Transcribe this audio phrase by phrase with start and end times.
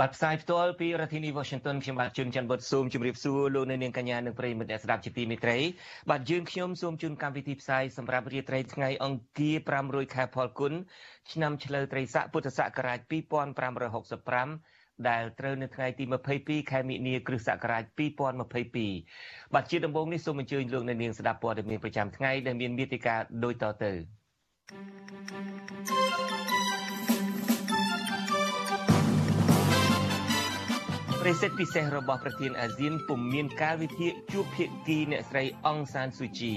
[0.00, 5.58] បាទផ្សាយផ្ទាល់ពីរដ្ឋធានី Washington ខ្ញុំបាទជួនច័ន្ទបុតស៊ូមជម្រាបសួរលោកអ្នកនាងកញ្ញានិងប្រិយមិត្តអ្នកស្ដាប់ជាទីមេត្រី
[6.10, 9.56] បាទយើងខ្ញុំសូមជូនកម្មវិធីផ្សាយសម្រាប់រាត្រីថ្ងៃអង្គារ
[9.86, 10.72] 500ខែផលគុណ
[11.32, 12.98] ឆ្នាំឆ្លូវត្រីស័កពុទ្ធសករាជ
[14.04, 16.04] 2565ដែលត្រូវនៅថ្ងៃទី
[16.38, 17.82] 22ខែមិនិនាគ្រិស្តសករាជ
[18.68, 23.92] 2022បាទជាដំបូងនេះសូមអញ្ជើញលោកអ្នកនាងស្ដាប់ព័ត៌មានប្រចាំថ្ងៃដែលមានមេតិការដូចតទៅ
[25.90, 36.54] ប្រសិទ្ធពិសេសរបស់ប្រធានអាស៊ានពុំមានការវិភាគជួបភាគីអ្នកស្រីអង្សានស៊ូជី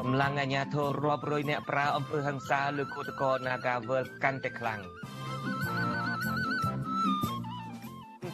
[0.00, 4.80] កម្លាំងអាជ្ញាធររាប់រយអ្នកប្រើអំពើហិង្សាលើគឧតកោ Nagavel កាន់តែខ្លាំង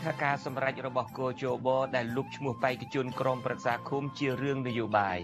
[0.04, 5.18] ថាការសម្រេចរបស់គោជបដែលលុបឈ្មោះបេក្ខជនក្រមប្រឹក្សាឃុំជារឿងនយោបាយ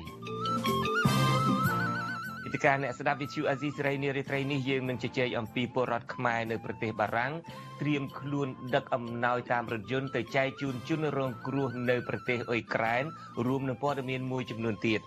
[2.53, 7.33] ឥតិការអ្នកស្ដាប់វិទ្យុអាស៊ីសេរីនារីត្រីនេះយើងនឹងជជែកអំពីពលរដ្ឋខ្មែរនៅប្រទេសបារាំង
[7.81, 13.05] ត្រៀមខ្លួនដឹកអំណោយតាមរថយន្តទៅចែកជូនជនរងគ្រោះនៅប្រទេសអ៊ុយក្រែន
[13.47, 15.01] រួមនឹងព័ត៌មានមួយចំនួនទៀត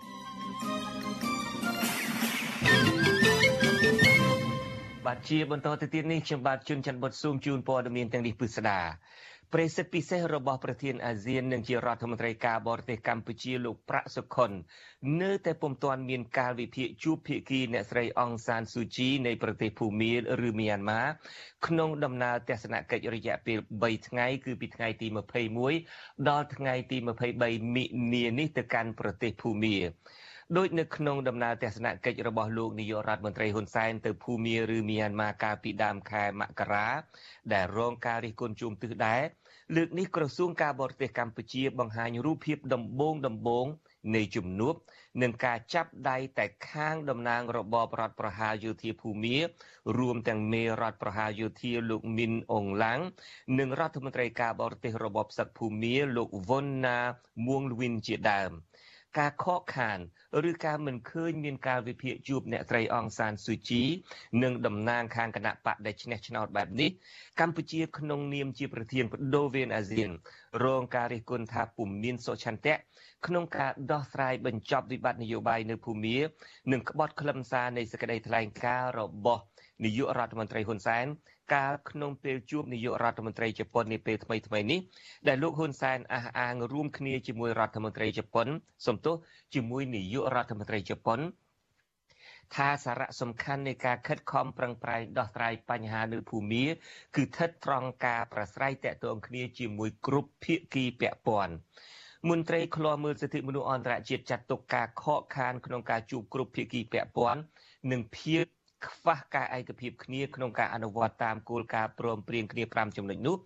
[5.06, 14.50] បាទជាបន្តទៅទៀតនេះខ្ញុំបាទជួនច័ន្ទបុតស៊ូមជូនព័ត៌មានទាំងនេះពិស្ដាប្រេសិតពិសេសរបស់ប្រធានអាស៊ាននិងជារដ្ឋមន្ត្រីការបរទេសកម្ពុជាលោកប្រាក់សុខុន
[15.22, 20.12] នៅតែពុំទាន់មានការវិភាគជួបភាគីអ្នកស្រីអង្សានស៊ូជីនៃប្រទេសភូមា
[20.46, 21.02] ឬមីយ៉ាន់ម៉ា
[21.66, 25.06] ក្នុងដំណើរទស្សនកិច្ចរយៈពេល3ថ្ងៃគឺពីថ្ងៃទី
[25.66, 29.76] 21ដល់ថ្ងៃទី23មិនិនានេះទៅកាន់ប្រទេសភូមា
[30.56, 36.88] ដោយនៅក្នុងដំណើរទស្សនកិច្ចរបស់លោកនាយករដ្ឋមន្ត្រីហ៊ុនសែនទៅភូមាឬមីយ៉ាន់ម៉ាកាលពីដើមខែមករា
[37.52, 39.22] ដែលរងការរិះគន់ជុំទិសដែរ
[39.74, 43.66] លើកនេះក្រសួងការបរទេសកម្ពុជាបង្ហាញរូបភាពដំបូងដំបូង
[44.14, 44.74] នៃជំនួប
[45.22, 49.36] នឹងការចាប់ដៃតែខាងតំណាងរបបរដ្ឋប្រហារយោធាភូមា
[49.98, 53.00] រួមទាំងមេរដ្ឋប្រហារយោធាលោកមីនអងឡាំង
[53.58, 56.98] និងរដ្ឋមន្ត្រីការបរទេសរបបសឹកភូមាលោកវុនណា
[57.46, 58.50] មួងលវិនជាដើម
[59.18, 59.98] ការខកខាន
[60.50, 63.82] ឬការមិនឃើញមានការវិភាគជួបអ្នកស្រីអង្សានស៊ូជី
[64.42, 66.90] និងតំណាងខាងគណៈបកដែលឈ្នះឆ្នោតបែបនេះ
[67.40, 70.10] កម្ពុជាក្នុងនាមជាប្រធានបដូវវេនអាស៊ាន
[70.64, 72.76] រងការរិះគន់ថាពុំមានសុឆន្ទៈ
[73.26, 76.18] ក្នុងការដោះស្រាយបញ្ចប់វិបត្តិនយោបាយនៅភូមា
[76.72, 79.42] និងក្បត់ខ្លឹមសារនៃសេចក្តីថ្លែងការណ៍របស់
[79.84, 81.06] នាយករដ្ឋមន្ត្រីហ៊ុនសែន
[81.54, 84.80] កាលក្នុងពេលជួបនាយករដ្ឋមន្ត្រីជប៉ុននាពេលថ្មីថ្មីនេះ
[85.28, 88.48] ដែលលោកហ៊ុនសែនអះអាងរួមគ្នាជាមួយរដ្ឋមន្ត្រីជប៉ុន
[88.86, 89.16] សំទោស
[89.54, 91.20] ជាមួយនាយករដ្ឋមន្ត្រីជប៉ុន
[92.54, 96.64] ថាសារៈសំខាន់នៃការខិតខំប្រឹងប្រែងដោះស្រាយបញ្ហានៅភូមា
[97.16, 101.54] គឺស្ថិតត្រង់ការប្រស្រ័យតាក់ទងគ្នាជាមួយគ្រប់ភាគីពាក់ព័ន្ធ
[102.28, 107.40] មន្ត្រីឃ្លាំមើលសិទ្ធិមនុស្សអន្តរជាតិចាត់ទុកការខកខានក្នុងការជួបគ្រប់ភាគីពាក់ព័ន្ធ
[107.90, 108.44] និងភាព
[108.84, 113.36] ខ្វះការឯកភាពគ្នាក្នុងការអនុវត្តតាមគោលការណ៍ព្រមព្រៀងគ្នា5ចំណុចនោះ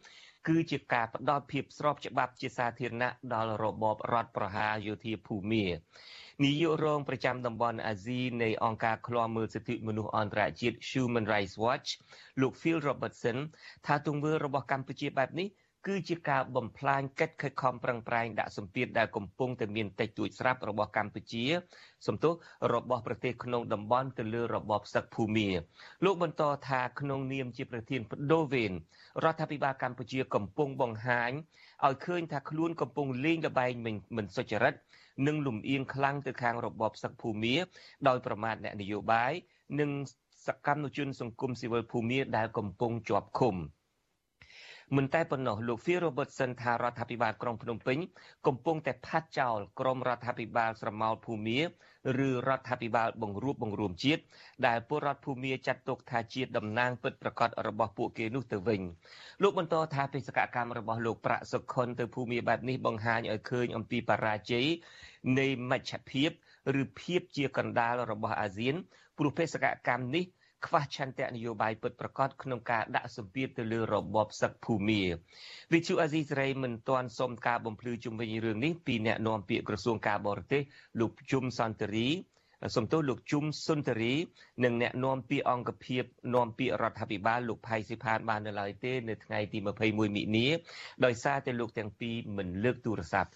[0.49, 5.65] គឺជាការផ្ដល់ភាពស្របច្បាប់ជាសាធារណៈដល់របបរដ្ឋប្រហារយោធាភូមា
[6.45, 11.89] នាយករងប្រចាំតំបន់អាស៊ីនៃអង្គការឃ្លាំមើលសិទ្ធិមនុស្សអន្តរជាតិ Human Rights Watch
[12.41, 13.39] លោក Phil Robertson
[13.87, 15.49] ថាទង្វើរបស់កម្ពុជាបែបនេះ
[15.87, 21.45] គឺជាការបំផ្លាញកិច្ចខិតខំប្រឹងប្រែងដាក់សម្ពាធដែលកំពុងតែមានតិចតួចស្រាប់របស់កម្ពុជា
[22.07, 22.33] សំទោស
[22.75, 25.49] របស់ប្រទេសក្នុងតំបន់ទៅលើរបបសឹកភូមា
[26.05, 28.73] លោកបន្តថាក្នុងនាមជាប្រធានបដូវវេន
[29.25, 31.31] រដ្ឋាភិបាលកម្ពុជាកំពុងបង្ហាញ
[31.87, 33.73] ឲ្យឃើញថាខ្លួនកំពុងលេងល្បែង
[34.17, 34.75] មិនសុចរិត
[35.27, 37.54] និងលំអៀងខ្លាំងទៅខាងរបបសឹកភូមា
[38.09, 39.33] ដោយប្រមាថអ្នកនយោបាយ
[39.81, 39.91] និង
[40.47, 43.57] សកម្មជនសង្គមស៊ីវិលភូមាដែលកំពុងជាប់ឃុំ។
[44.97, 47.98] មិនតែប៉ុណ្ណោះលោក Phil Robertson ថារដ្ឋាភិបាលក្រុងភ្នំពេញ
[48.47, 51.59] កំពុងតែផាត់ចោលក្រមរដ្ឋាភិបាលស្រមោលភូមា
[52.27, 54.22] ឬរដ្ឋាភិបាលបង្រួបបង្រួមជាតិ
[54.66, 58.81] ដែលពលរដ្ឋភូមាចាត់ទុកថាជាតំណាងពិតប្រាកដរបស់ពួកគេនោះទៅវិញ
[59.42, 64.66] លោកបន្តថាបេសកកម្មរបស់លោកប្រាក់សុខុនទៅភូមាបែបនេះបង្ហាញឲ្យឃើញអំពីបរាជ័យ
[65.39, 66.31] នៃមជ្ឈភាព
[66.81, 68.75] ឬភាពជាកណ្ដាលរបស់អាស៊ាន
[69.19, 70.25] ព្រោះបេសកកម្មនេះ
[70.66, 75.03] ខ្វះឆន្ទៈនយោបាយពិតប្រាកដក្នុងការដាក់សម្ពាធទៅលើរបបសឹកភូមា
[75.72, 80.62] វិទ្យុអាស៊ីសេរីមិនទាន់សុំការបំភ្លឺជុំវិញរឿងនេះពីអ្នកនាំពាក្យក្រសួងការបរទេស
[81.01, 82.09] លោកជុំសន្តិរី
[82.77, 84.15] សំទោសលោកជុំសុនតរី
[84.65, 86.04] និងអ្នកនាំពាក្យអង្គភាព
[86.34, 90.47] នាំពាក្យរដ្ឋាភិបាលលោកផៃស៊ីផានបាននៅឡើយទេនៅថ្ងៃទី21មិនិនា
[91.04, 93.30] ដោយសារតែលោកទាំងពីរមិនលើកទូរស័ព្ទ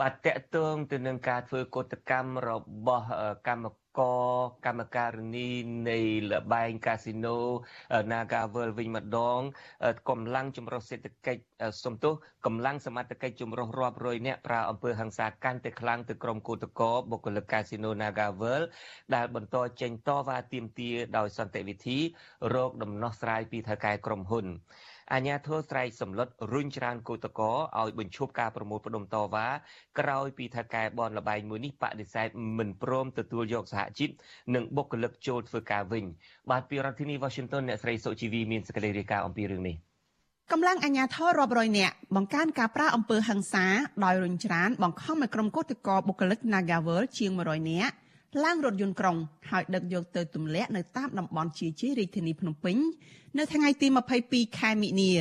[0.00, 2.50] បាទតកតងទៅនឹងការធ្វើកោតកម្មរ
[2.86, 3.06] បស់
[3.48, 3.66] កម្ម
[3.98, 5.48] ករកម្មការនី
[5.90, 5.98] នៃ
[6.30, 7.38] លបែងកាស៊ីណូ
[8.12, 9.40] Nagavel វិញម្ដង
[10.08, 11.42] កម្លាំងចម្រុះសេដ្ឋកិច្ច
[11.84, 12.12] សំទោស
[12.46, 18.62] កម្លាំងសមត្ថកិច្ចចម្រុះរាប់រយនាក់ប្រើអំពើហិង្សាកាន់តែខ្លាំងទៅក្រុមគឧតកោបុគ្គលិកកាស៊ីណូ Nagavel
[19.14, 21.98] ដែលបន្តចេញតវ៉ាទាមទារដោយសន្តិវិធី
[22.54, 24.46] រោគដំណោះស្រាយពីថៅកែក្រុមហ៊ុន
[25.14, 29.46] អាញាធរស្រែកសម្លុតរុញច្រានកោតកោឲ្យបញ្ឈប់ការប្រមូលផ្ដុំតវ៉ា
[29.98, 32.28] ក្រោយពីថៅកែបនលបែងមួយនេះបដិសេធ
[32.58, 34.10] មិនព្រមទទួលយកសហជីព
[34.54, 36.04] និងបុគ្គលិកចូលធ្វើការវិញ
[36.50, 39.76] បាទពីរដ្ឋធានី Washington អ្នកស្រីសុជីវីមានសេចក្តីរាយការណ៍អំពីរឿងនេះ
[40.52, 43.66] កម្លាំងអាជ្ញាធររាប់រយនាក់បង្កើនការប្រាអំពើហិង្សា
[44.04, 47.94] ដោយរុញច្រានបង្ខំឲ្យក្រុមកោតក្របុគ្គលិក Nagavel ជាង100នាក់
[48.44, 49.16] ឡើងរថយន្តក្រុង
[49.50, 52.76] ហើយដឹកយកទៅទម្លាក់នៅតាមតំបន់ជាជារាជធានីភ្នំពេញ
[53.38, 53.86] នៅថ្ងៃទី
[54.22, 55.12] 22ខែមិនិនា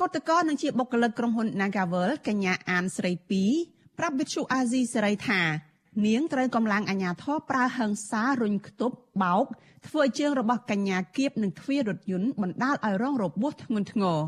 [0.00, 3.12] កោតក្រនឹងជាបុគ្គលិកក្រុមហ៊ុន Nagavel កញ្ញាអានស្រី
[3.54, 5.40] 2ប្រាប់វិទ្យុអាស៊ីសេរីថា
[6.06, 9.44] នាងត្រូវកម្លាំងអាជ្ញាធរប្រើហិង្សារុញខ្ទប់បោក
[9.86, 14.18] ធ្វើឲ្យជើងរបស់កញ្ញាគៀបនឹងទ្វាររថយន្តបណ្ដាលឲ្យរងរបួសធ្ងន់ធ្ងរ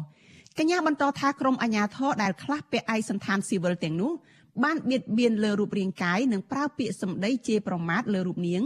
[0.58, 4.12] កញ្ញាបន្តថាក្រុមអាជ្ញាធរដែលខ្លះពាក់ឯកសន្តានស៊ីវិលទាំងនោះ
[4.64, 8.62] បានបៀតបៀនលើរូបរាងកាយនិងប្រើពាក្យសម្ដីជេរប្រមាថលើរូបនាង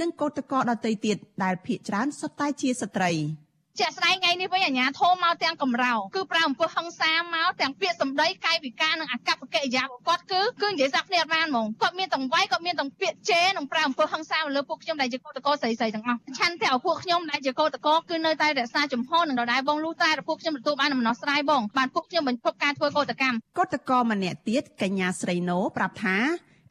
[0.00, 3.10] និងកោតក្រដទៃទៀតដែលភ ieck ច្រើនសុទ្ធតែជាស្ត្រី។
[3.80, 26.16] ជាក់ស្ដែងថ្ងៃនេះវិញអាជ្ញាធរមកទាំងកំរោគឺប្រើអំពើហិង្សាមកទាំងពាក្យសម្ដីកាយវិការនិងអកប្បកិរិយារបស់គាត់គឺគឺនិយាយសាគ្នាអត់បានហ្មងគាត់មានទាំងវាយគាត់មានទាំងពាក្យជេរនិងប្រើអំពើហិង្សាលើពួកខ្ញុំដែលជាកោតក្រស្រីស្រីទាំងអស់ឆន្ទៈពួកខ្ញុំដែលជាកោតក្រគឺនៅតែរក្សាជំហរនិងដដែលបងលូតែពួកខ្ញុំទទួលបានដំណោះស្រាយបងបានពួកខ្ញុំបញ្ឈប់ការធ្វើកោតកម្មកោតក្រម្នាក់ទៀតកញ្ញាស្រីណូប្រាប់ថា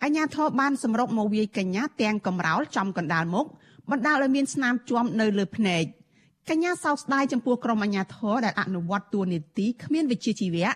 [0.04, 3.46] អញ្ញាធរបានសម្រុកមកវាយកញ្ញាទាំងកំរោលចំកណ្ដាលមុខ
[3.92, 5.86] បណ្ដាលឲ្យមានស្នាមជាំនៅលើភ្នែក
[6.50, 10.70] កញ្ញាសោកស្ដាយចំពោះក្រុមអាជ្ញាធរដែលអនុវត្តតួនាទីគ្មានវិជ្ជាជីវៈ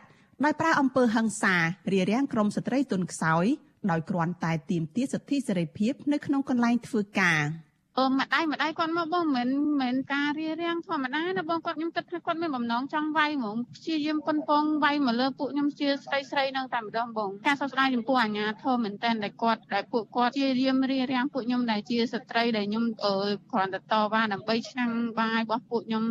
[0.44, 1.56] ដោយប្រើអំពើហិង្សា
[1.94, 3.46] រារាំងក្រុមស្ត្រីទុនខ្សោយ
[3.92, 7.42] ដោយគ្រាន់តែទាមទារសិទ្ធិសេរីភាពនៅក្នុងកន្លែងធ្វើការ។
[8.00, 9.50] អឺម្ដាយម្ដាយគាត់មកបងមិន
[9.82, 23.16] មិនការរៀបរៀងធម្មតាណាបងគាត់ខ្ញុំគិតថាគាត់មានបំណងចង់វាយហ្មងព្យាយាមប៉ុនប៉ងវាយមកលើពួកខ្ញុំជាស្រីស្រីនឹងតែម្ដងបងការសោកស្ដាយចំពោះអាញាធមមែនតើដែលគាត់ដែលពួកគាត់ព្យាយាមរៀបរៀងពួកខ្ញុំដែលជាស្ត្រីដែលខ្ញុំអឺ
[23.52, 26.04] គ្រាន់តែតវ៉ាដើម្បីឆ្នាំងបាយរបស់ពួកខ្ញុំ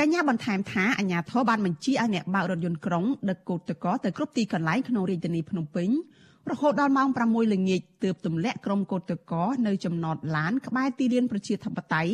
[0.00, 5.88] កញ្ញាបន្ថែមថាអាញាធរបានបញ្ជាឲ្យអ្នកបើករថយន្តក្រុងដឹកកូតតកទៅគ្រប់ទីកន្លែងក្នុងរាជធានីភ្នំពេញ
[6.50, 9.32] រហូតដល់ម៉ោង6ល្ងាចទើបទម្លាក់ក្រុមកោតតក
[9.66, 12.12] នៅចំណតឡានក្បែរទីលានប្រជាធិបតេយ្យ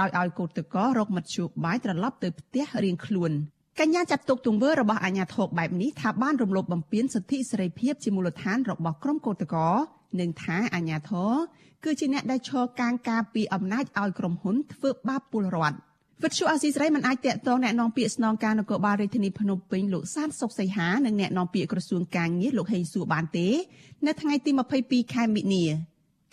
[0.00, 3.32] ដោយឲ្យកោតតករកមធ្យោបាយត្រឡប់ទៅផ្ទះរៀងខ្លួន
[3.80, 9.56] កញ្ញាចាត់ទុកទង្វើរបស់អាញាធរបែបនេះថាបានរំលោភបំពានសិទ្ធិសេរីភាពជាមូលដ្ឋានរបស់ក្រុមកោតតក
[10.20, 11.32] និងថាអាញាធរ
[11.84, 15.76] គឺជាអ្នកដែលឈរកាងការពីអំណាចឲ្យក្រុមហ៊ុនធ្វើបាបពលរដ្ឋ
[16.23, 23.47] វិទ្យុអាស៊ីសេរីមិនអាចតាក់ទងแนะនាំពាក្យស្នងការនគរបាលរាជធានីភ្នំពេញលោកសានសុកសីហានិងแนะនាំពាក្យក្រសួងកាងារលោកហេងសួរបានទេ
[24.07, 24.51] នៅថ្ងៃទី
[24.83, 25.65] 22ខែមិនិនា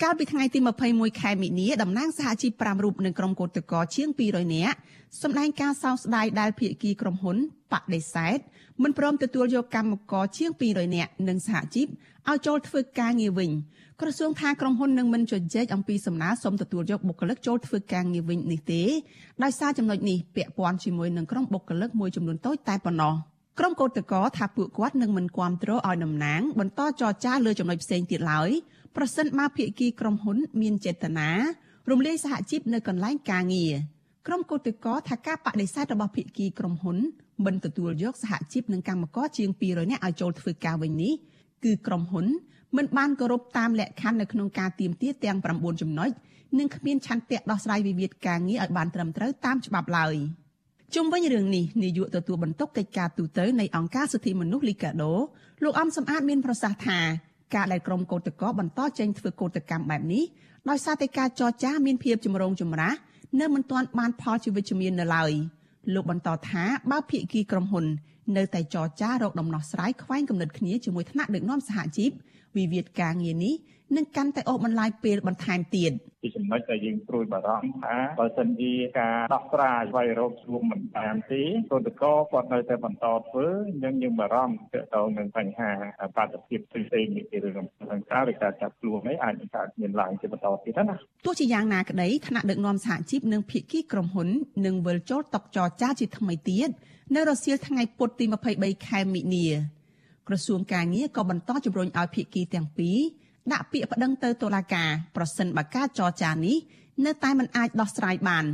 [0.02, 0.58] កាលពីថ្ងៃទី
[0.90, 4.76] 21ខែមិនិនាតំណាងសហជីព5រូបនិងក្រុមកោតក្រជាង200នាក់
[5.22, 7.36] សម្ដែងការសោកស្ដាយដែលភាគីក្រុមហ៊ុន
[7.72, 8.38] បដិសេធ
[8.82, 11.86] មិនព្រមទទួលយកកម្មករជាង200នាក់និងសហជីព
[12.28, 13.50] ឲ្យចូលធ្វើការងារវិញ
[14.05, 18.81] ក្រសួងថាក្រុមហ៊ុននឹងមិនជជែកអំពីសំណើសុំទទួលយកបុគ្គលិកចូលធ្វើការងារវិញនេះទេ
[19.43, 23.13] ដោយសារចំណុចនេះពាក់ព័ន្ធជាមួយនឹងក្រុមបុគ្គលិកមួយចំនួនតូចតែប៉ុណ្ណោះ
[23.59, 28.49] ក្រុមកោតក្រថាពួកគាត់នឹងមិនគាំទ្រឲ្យតំណាងបន្តចរចាលើចំណុចផ្សេងទៀតឡើយ
[28.95, 31.29] ប្រសិនបើភាគីក្រុមហ៊ុន មានចេតនា
[31.91, 33.73] រំលាយសហជីពនៅកន្លែងការងារ
[34.27, 36.97] ក្រុមកោតក្រថាការបដិសេធរបស់ភាគីក្រុមហ៊ុន
[37.45, 41.13] មិនទទួលយកសហជីពនិងកម្មករជាង200នាក់ឲ្យចូលធ្វើការវិញនេះ
[41.63, 42.27] គឺក្រុមហ៊ុន
[42.77, 46.09] មិនបានគោរពតាមលក្ខខណ្ឌនៅក្នុងការទៀមទាទាំង9ចំណុច
[46.59, 50.15] និងគ្មានឆន្ទៈដោះស្រាយវិវាទការងារឲ្យបានត្រឹមត្រូវតាមច្បាប់ឡើយ
[50.95, 55.13] ជុំវិញរឿងនេះនាយកទទួលបន្ទុកកិច្ចការទូតនៃអង្គការសិទ្ធិមនុស្សលីកាដូ
[55.63, 56.99] លោកអំសំអាតមានប្រសាសន៍ថា
[57.55, 60.23] ការដែលក្រុមកោតក្របន្តចេញធ្វើកោតកម្មបែបនេះ
[60.69, 62.95] ដោយសារតែការចរចាមានភាពចម្រូងចម្រាស
[63.39, 65.31] នៅមិនទាន់បានផលជាវិជ្ជមាននៅឡើយ
[65.93, 67.85] លោកបន្តថាបើភាគីក្រុមហ៊ុន
[68.37, 72.11] នៅតែចរចារកដំណោះស្រាយខ្វែងគំនិតគ្នាជាមួយថ្នាក់ដឹកនាំសហជីព
[72.57, 73.55] វិវាទការងារនេះ
[73.97, 85.71] នឹងកាន់តែអូសបន្លាយពេលបន្ថែមទៀតជាចំណុចដែលយើងព្រួយបារម្ភថាបើសិនជាការដោះស្រាយស្វែងរកជួបមិនបានទេគណៈកោគាត់នៅតែបន្តធ្វើអញ្ចឹងយើងបារម្ភទាក់ទងនឹងបញ្ហា
[86.15, 94.29] បាតុភិបផ្សេងៗនេះពីរឿងខាងក្រៅឬការចាប់ខ្លួននេះអាចនឹងកើតមានឡើងជាបន្តទៀតណាទោះជាយ៉ាងណាក្តីថ្នាក់ដឹកនាំសហជីពនិងភាគីក្រុមហ៊ុន
[94.65, 96.69] នឹងវិលចូលតុចរចាជាថ្មីទៀត
[97.15, 99.47] នៅរសៀលថ្ងៃពុធទី23ខែមិនិនា
[100.27, 102.97] ក្រសួងការងារក៏បន្តជំរុញឲ្យភាគីទាំងពីរ
[103.51, 106.57] ដាក់ពាក្យប្តឹងទៅតុលាការប្រសិនបើការចរចានេះ
[107.05, 108.45] នៅតែមិនអាចដោះស្រាយបាន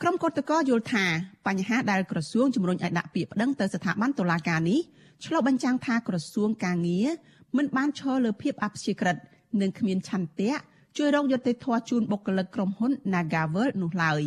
[0.00, 1.04] ក្រុមកោតក្រយល់ថា
[1.46, 4.80] បញ្ហាដែលក្រសួងជំរុញឲ្យដាក់ពាក្យប្តឹងទៅស្ថាប័នតុលាការនេះ
[5.24, 7.08] ឆ្លុះបញ្ចាំងថាក្រសួងការងារ
[7.56, 9.16] មិនបានឈរលើភាពអព្យាក្រឹត
[9.60, 10.52] និងគ្មានឆន្ទៈ
[10.96, 14.22] ជួយរកយុត្តិធម៌ជូនបុគ្គលិកក្រុមហ៊ុន Nagavel នោះឡើយ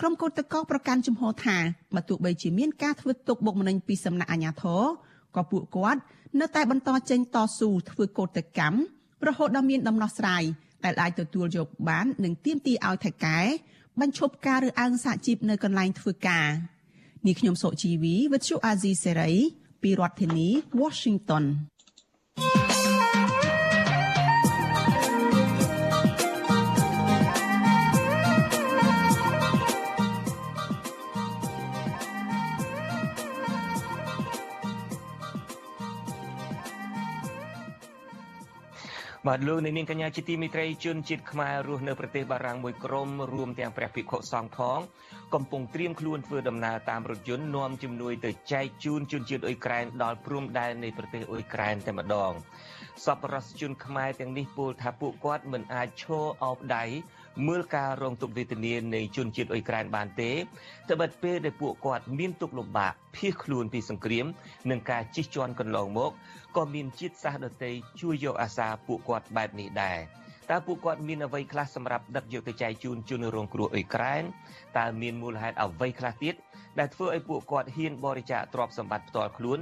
[0.00, 1.56] ក្រុមកោតក្រប្រកាន់ជំហរថា
[1.94, 4.82] បើទោះបីជាមានការធ្វើទុកបុកម្នេញពីសំណាក់អាជ្ញាធរ
[5.36, 6.00] ក៏ពួកគាត់
[6.40, 8.78] នៅតែបន្តចេញតស៊ូធ្វើកោតកម្ម
[9.26, 10.42] រហូតដល់មានដំណោះស្រាយ
[10.84, 13.38] ដែលអាចទទួលយកបាននិងទាមទារឲ្យថៃកែ
[14.00, 16.48] បញ្ឈប់ការរើសអើងសហជីពនៅកន្លែងធ្វើការ
[17.26, 19.32] នេះខ្ញុំសុជីវីវិទ្យុអាស៊ីសេរី
[19.82, 20.48] ពីរដ្ឋធានី
[20.80, 21.44] Washington
[39.26, 44.80] បាទលោកនាងកញ្ញាជាទីមេត្រីជនជាតិខ្មែររស់នៅប្រទេសបារាំងមួយក្រុមរួមទាំងព្រះភិក្ខុសង្ឃផង
[45.34, 52.32] កំពុងត្រៀមខ្លួនធ្វើដំណើរតាមរថយន្តនាំជំនួយទៅចែកជូនជនជាតិអ៊ុយក្រែនដល់ព្រំដែននៃប្រទេសអ៊ុយក្រែនតែម្ដង
[53.06, 56.84] សប្បុរសជនខ្មែរទាំងនេះពោលថាពួកគាត់មិនអាចឈរអោបដៃ
[57.46, 60.32] មើលការរងទុក្ខវេទនានៃជនជាតិអ៊ុយក្រែនបានទេ
[60.90, 64.26] ត្បិតពេលដែលពួកគាត់មានទុក្ខលំបាកភៀសខ្លួនពីសង្គ្រាម
[64.70, 66.10] និងការជិះជាន់កន្លងមក
[66.56, 69.98] ក៏មានជាតិសាសន៍ដទៃជួយយកអាសាពួកគាត់បែបនេះដែរ
[70.50, 74.22] តើពួកគាត់មានអ្វីខ្លះសម្រាប់ដឹកយកទៅចែកជូនជនរងគ្រោះអ៊ុយក្រែន
[74.78, 76.34] តើមានមូលហេតុអ្វីខ្លះទៀត
[76.78, 79.58] ដែលធ្វើឲ្យពួកគាត់ហ៊ានបរិច្ចាគទ្រព្យសម្បត្តិផ្ទាល់ខ្លួន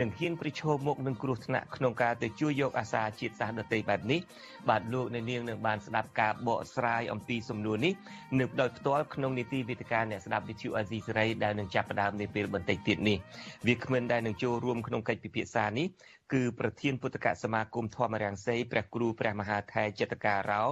[0.00, 4.20] និងហ៊ានប្រឈមមុខនឹងគ្រោះថ្នាក់ក្នុងការទៅជួយយកអាសាជាតិសាសន៍ដទៃបែបនេះ
[4.68, 7.92] បាទលោកអ្នកនាងនឹងបានស្ដាប់ការបកស្រាយអំពីសំណួរនេះ
[8.38, 13.18] នៅដោយផ្ទាល់ក្នុងនីតិវិទ្យាអ្នកស្ដាប់វិទ្យុអាស៊ីសេរីដែលនឹងចាប់ផ្ដើមនាពេលបន្តិចទៀតនេះ
[13.66, 15.86] វាគ្មិនដែលនឹងចូលរួមក្នុងកិច្ចពិភាក្សានេះ
[16.32, 20.62] គឺប្រធានពុទ្ធកសមាគមធម្មរាំងសីព្រះគ្រូព្រះមហាថេរចិត្តការោ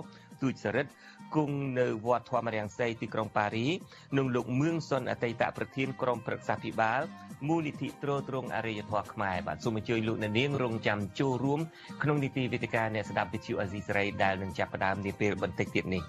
[0.43, 0.91] ទូចសរិទ្ធ
[1.37, 3.67] គង់នៅវត្តធម្មរាំងសីទីក្រុងប៉ារី
[4.17, 7.01] និងលោកមឿងសុនអតីតប្រធានក្រុមប្រឹក្សាភិបាល
[7.49, 11.61] មូលនិធិត្រួតត្រងអរិយធម៌ខ្មែរបាទសូមអញ្ជើញលោកអ្នកនាងរងចាំចូលរួម
[12.03, 16.03] ក្នុងនីតិវេទិកាអ្នកស្ដាប់វិទ្យុអាស៊ីសេរីដែលនឹងចាប់ផ្ដើមនាពេលបន្តិចទៀតនេះ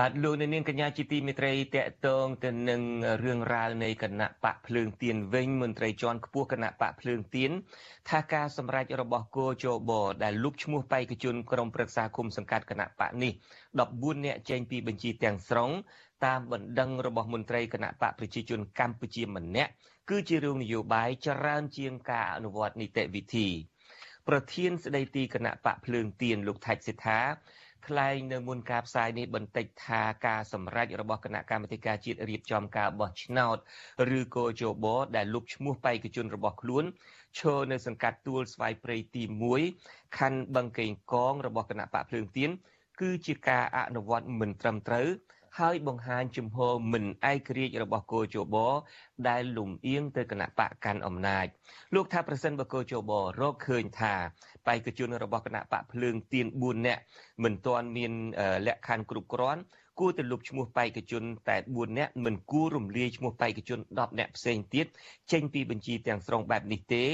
[0.00, 2.82] បាទលោកនាងកញ្ញាជាទីមេត្រីតកតងទៅនឹង
[3.24, 7.50] រឿងរ៉ាវនៃគណៈបកភ្លើងទៀនវិញមន្ត្រីជាន់ខ្ពស់គណៈបកភ្លើងទៀន
[8.08, 9.90] ថាការសម្រេចរបស់គោជប
[10.22, 13.32] ដែលលុបឈ្មោះបេក្ខជនក្រុមប្រឹក្សាគុំសង្កាត់គណៈបកនេះ
[13.78, 15.70] 14នាក់ចេញពីបញ្ជីទាំងស្រុង
[16.26, 19.70] តាមបណ្ដឹងរបស់មន្ត្រីគណៈបកប្រជាជនកម្ពុជាម្នាក់
[20.10, 23.48] គឺជារឿងនយោបាយច្រើនជាងការអនុវត្តនីតិវិធី
[24.28, 27.20] ប្រធានស្ដីទីគណៈបកភ្លើងទៀនលោកថៃសិដ្ឋា
[27.86, 33.56] ថ្លែងនៅមុនការផ្សាយនេះបន្តិចថាការសម្រេចរបស់គណៈកម្មាធិការជាតិរៀបចំការបោះឆ្នោត
[34.18, 36.84] ឬក៏ជបដែលលុបឈ្មោះបេក្ខជនរបស់ខ្លួន
[37.38, 39.22] ឈរនៅសង្កាត់ទួលស្វាយព្រៃទី
[39.70, 42.50] 1ខណ្ឌបឹងកេងកងរបស់គណៈបកភ្លើងទៀន
[43.00, 45.08] គឺជាការអនុវត្តមិនត្រឹមត្រូវ
[45.62, 48.56] ហើយបង្ហាញជំហរមិនឯករាជ្យរបស់គោជប
[49.28, 51.46] ដែលលំអៀងទៅគណៈបកកាន់អំណាច
[51.94, 54.14] លោកថាប្រសិនបើគោជបរកឃើញថា
[54.66, 57.02] បេក្ខជនរបស់គណៈបកភ្លើងទៀន4នាក់
[57.44, 58.12] មិនទាន់មាន
[58.66, 59.60] លក្ខខណ្ឌគ្រប់គ្រាន់
[60.00, 64.86] គួរទៅលុបឈ្មោះបេក្ខជនតែ4នាក់មិនគួររំលាយឈ្មោះបេក្ខជន10នាក់ផ្សេងទៀត
[65.32, 67.04] ចេញពីបញ្ជីទាំងស្រុងបែបនេះទេ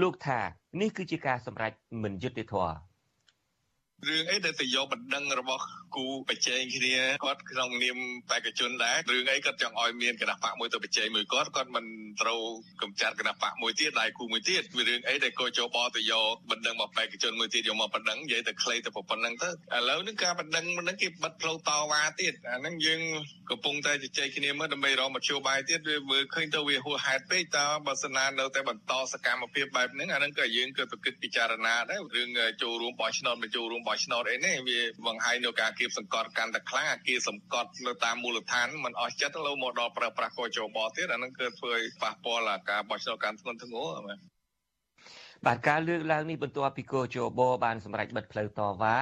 [0.00, 0.40] លោកថា
[0.80, 2.87] នេះគឺជាការសម្រេចមិនយុត្តិធម៌
[4.06, 5.64] រឿងអីដែលទៅយកបណ្ដឹងរបស់
[5.96, 7.98] គូប្រជែងគ្នាគាត់ក្នុងនាម
[8.30, 11.84] បេក្ខជនដែររឿងអីគាត់ចង់ឲ្យមានគណៈបកមួយទៅប្រជែងមួយគាត់គាត់មិន
[12.22, 12.40] ត្រូវ
[12.82, 19.52] កំចាត់គណៈបកមួយទៀតដៃគូមួយទៀតវារឿងអីដែលកោចោបទៅយកបណ្ដឹងមកបេក្ខជនមួយទៀតយកមកបណ្ដឹងនិយាយទៅខ្លីទៅប៉ុណ្្នឹងទៅឥ
[19.88, 23.00] ឡូវនេះការបណ្ដឹងហ្នឹងគេបិទផ្លូវតវ៉ាទៀតអាហ្នឹងយើង
[23.50, 32.28] កំពុងតែជជែកគ្នាមើលដើម្បីរកមធ្យោបាយទៀតវាមើលឃើញទៅវាហួសហេតុពេកតើបើសិនណានៅតែបន្តសកម្មភាពបែបហ្នឹងអាហ្នឹងក៏យើងក៏ទៅគិតពិចារណាដែររឿង
[32.62, 44.18] ចូលរួមបោះឆ្នោតមិនចូលរួមបោះឆ្នោតអីនេះវាបង្ហាញនៅការគៀបសង្កត់កាន់តែខ្លាំងអាគៀសង្កត់នៅតាមមូលដ្ឋានมันអស់ចិត្តលោមកដល់ប្រើប្រាស់កោជបទៀតអាហ្នឹងគឺធ្វើឲ្យប៉ះពាល់អាការបោះឆ្នោតកាន់ធ្ងន់ធ្ងរបាទ
[45.46, 48.96] បាទការលើកឡើងនេះបន្ទាប់ពីកោជបបានសម្រេចបិទផ្លូវតវ៉ា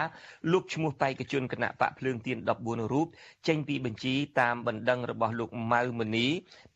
[0.53, 3.07] លោកឈ្មោះបេក្ខជនគណៈបកភ្លើងទៀន14រូប
[3.49, 6.27] ចេញពីបញ្ជីតាមបណ្ដឹងរបស់លោកម៉ៅមនី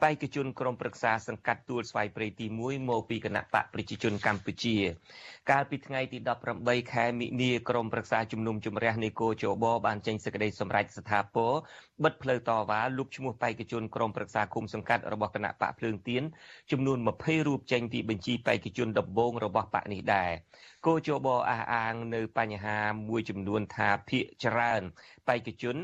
[0.03, 4.77] បេក្ខជនក្រុមប្រឹក្សាសង្កាត់ទួលស្វាយព្រៃទី1មកពីគណៈបកប្រជាជនកម្ពុជា
[5.51, 6.19] កាលពីថ្ងៃទី
[6.57, 11.53] 18ខែមិនិនាក្រុមប្រឹក្សាជំនុំជម្រះនៃកោជបបានចេញសេចក្តីសម្រេចស្ថាពរ
[12.05, 16.23] បិទផ្លូវតវ៉ាលោកឈ្មោះបេក្ខជនក្រុមប្រឹក្សាគុំសង្កាត់របស់គណៈបកភ្លើងទៀន
[16.71, 20.31] ចំនួន20រូបចេញពីបញ្ជីបេក្ខជនដំបូងរបស់បកនេះដែរ
[20.87, 22.79] គោជបអះអាងនៅបញ្ហា
[23.09, 24.83] មួយចំនួនថាភាកច្រើន
[25.29, 25.77] បេក្ខជន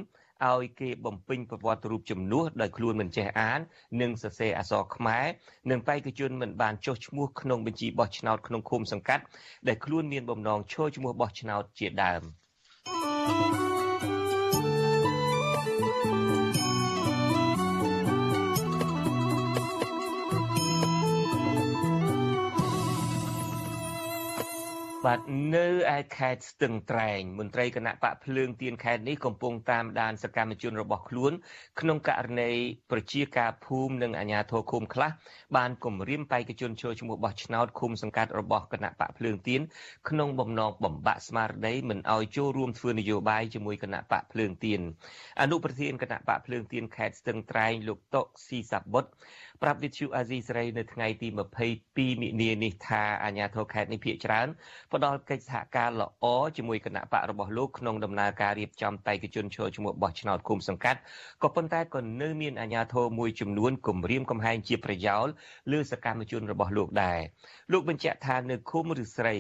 [0.53, 3.61] ឲ្យគេបំពេញប្រវត្តិរូបចំនួនដោយខ្លួនមិនចេះអាន
[4.01, 5.25] និងសរសេរអក្សរខ្មែរ
[5.71, 9.25] និងបេក្ខជនមិនបានចុះឈ្មោះក្នុងបញ្ជីបោះឆ្នោតក្នុងឃុំសង្កាត់
[9.69, 13.66] ដែលខ្លួនមានបំណងចូលឈ្មោះបោះឆ្នោតជាដើម
[25.07, 25.21] បាទ
[25.55, 31.33] នៅឯខេត្តស្ទឹងត្រែងមន្ត្រីគណៈបកភ្លើងទៀនខេត្តនេះកំពុងតាមដានសកម្មជនរបស់ខ្លួន
[31.81, 32.51] ក្នុងករណី
[32.91, 35.11] ប្រជាការភូមិនិងអាជ្ញាធរឃុំខ្លះ
[35.57, 39.61] បានគម្រាមបេក្ខជនចូលឈ្មោះបោះឆ្នោតឃុំសង្កាត់របស់គណៈបកភ្លើងទៀន
[40.09, 44.81] ក្នុងបំណងបំបាក់ស្មារតីមិនឲ្យចូលរួមធ្វើនយោបាយជាមួយគណៈបកភ្លើងទៀន
[45.41, 49.05] អនុប្រធានគណៈបកភ្លើងទៀនខេត្តស្ទឹងត្រែងលោកតុកស៊ីសាបុត
[49.63, 51.29] ប្រាប់វិទ្យុអាស៊ីសេរីនៅថ្ងៃទី
[51.75, 54.49] 22មិនិនានេះថាអាជ្ញាធរខេត្តនេះភាគច្រើន
[54.93, 56.25] ផ្ដល់កិច្ចសហការល្អ
[56.57, 61.01] ជាមួយគណៈបករបស់លោកក្នុងដំណើរការរៀបចំបេក្ខជនចូលឈ្មោះបោះឆ្នោតគុំសង្កាត់
[61.43, 65.27] ក៏ប៉ុន្តែក៏នៅមានអាជ្ញាធរមួយចំនួនគំរាមកំហែងជាប្រយោល
[65.73, 67.21] លើសកម្មជនរបស់លោកដែរ
[67.73, 69.37] លោកបញ្ជាក់ថានៅឃុំឬស្រី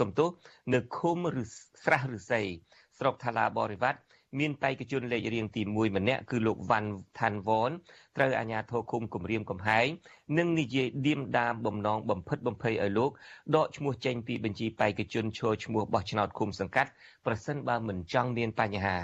[0.00, 0.30] សំទោស
[0.74, 1.42] នៅឃុំឬ
[1.84, 2.46] ស្រះឬស័យ
[2.98, 3.98] ស្រុកថាឡាបរិវត្ត
[4.38, 7.70] មានបេក្ខជនលេខរៀងទី1ម្នាក់គឺលោកវ៉ាន់ថាន់វ៉ន
[8.16, 9.86] ត្រូវអាជ្ញាធរគុំគម្រាមកំហែង
[10.38, 13.10] និងនិយាយឌៀមដាមបំណងបំផិតបំភ័យឲ្យលោក
[13.56, 16.90] ដកឈ្មោះចេញពីបញ្ជីបេក្ខជនចូលឈ្មោះបោះឆ្នោតគុំសង្កាត់
[17.26, 18.96] ប្រសិនបើមិនចង់មានបញ្ហា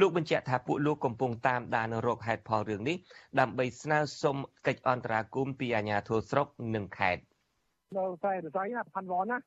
[0.00, 2.96] លោកបញ្ជាក់ថាពួកលោកកំពុងតាមដានរកហេតុផលរឿងនេះ
[3.40, 7.22] ដើម្បីស្នើសុំកិច្ចអន្តរាគមន៍ពីអាជ្ញាធរស្រុកនិងខេត្ត
[7.98, 9.38] នៅតែរស័យណាផាន់វ៉នណា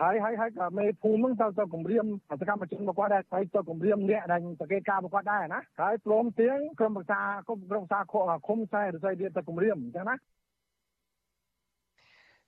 [0.00, 2.06] ហើយហើយហើយក៏មេភូមិហ្នឹងទៅទៅគម្រាម
[2.40, 7.98] សកម្មជនរបស់គាត់ដែរហើយទៅគម្រាមអ្នកដែលសង្កេតការរបស់គាត់ដែរណាហើយព្រមទាំងក្រុមប្រឹក្សាក្រុមប្រឹក្សា
[8.48, 10.16] ឃុំខ្សែរស័យទៀតទៅគម្រាមអញ្ចឹងណា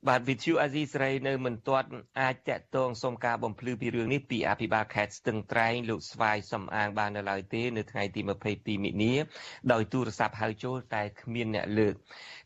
[0.05, 1.89] បាទវិទ្យុអាស៊ីសេរីនៅមិនទាន់
[2.21, 9.13] អាចតាក់ទងសុំការបំភ្លឺពីរឿងនេះពីអភិបាលខេត្តស្ទឹងត្រែងលោកស្វាយសំអាងបាននៅឡើយទេនៅថ្ងៃទី22មិនិនា
[9.71, 11.93] ដោយទូរស័ព្ទហៅចូលតែគ្មានអ្នកលើក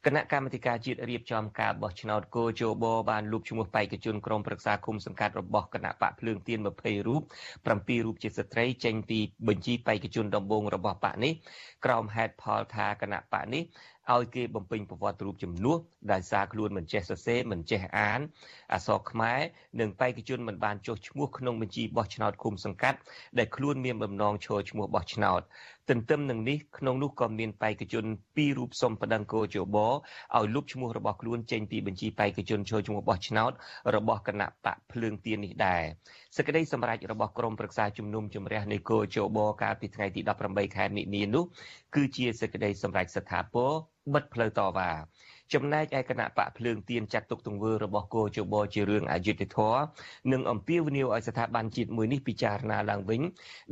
[0.05, 7.21] គណៈកម្មាធិការជាតិរៀបចំការបោះឆ្នោតគោជបបានលូកឈ្មោះបេក្ខជនក្រុមប្រឹក្សាគុំសង្កាត់របស់គណៈបកភ្លើងទៀន20រូប
[7.63, 11.33] 7រូបជាស្ត្រីចេញពីបញ្ជីបេក្ខជនដំបូងរបស់បកនេះ
[11.85, 13.63] ក្រោមហេតុផលថាគណៈបកនេះ
[14.09, 15.77] ឲ្យគេបំពេញប្រវត្តិរូបចំនួន
[16.11, 18.19] ដែលសារខ្លួនមិនចេះសរសេរមិនចេះអាន
[18.73, 19.39] អក្សរខ្មែរ
[19.79, 22.99] និងបេក្ខជនមិនបានចុះឈ្មោះក្នុងបញ្ជីបោះឆ្នោតគុំសង្កាត់
[23.37, 25.41] ដែលខ្លួនមានបំណងឈរឈ្មោះបោះឆ្នោត
[25.89, 33.51] ទន្ទឹមនឹងនេះក្នុងនោះក៏មានបេក្ខជនពីររូបសុំប្តឹងគោជបឲ្យលុបឈ្មោះរបស់ខ្លួនចេញពីបញ្ជីបេក្ខជនចូលឈ្មោះបោះឆ្នោត
[33.95, 35.83] របស់គណៈបកភ្លើងទៀននេះដែរ
[36.37, 41.43] សេចក្តីសម្រេចរបស់ក្រមប្រឹក្សាជំនុំជម្រះនៃគោជបកាលពីថ្ងៃទី18ខែមិនិនានោះ
[41.95, 43.71] គឺជាសេចក្តីសម្រេចស្ថាពរ
[44.13, 44.91] បិទផ្លូវតវ៉ា
[45.53, 49.81] ចំណែកឯគណៈបកភ្លើងទៀនចាត់ទុកទង្វើរបស់គោជបជារឿងអយុត្តិធម៌
[50.31, 53.21] និងអំពាវនាវឲ្យស្ថាប័នជាតិមួយនេះពិចារណាឡើងវិញ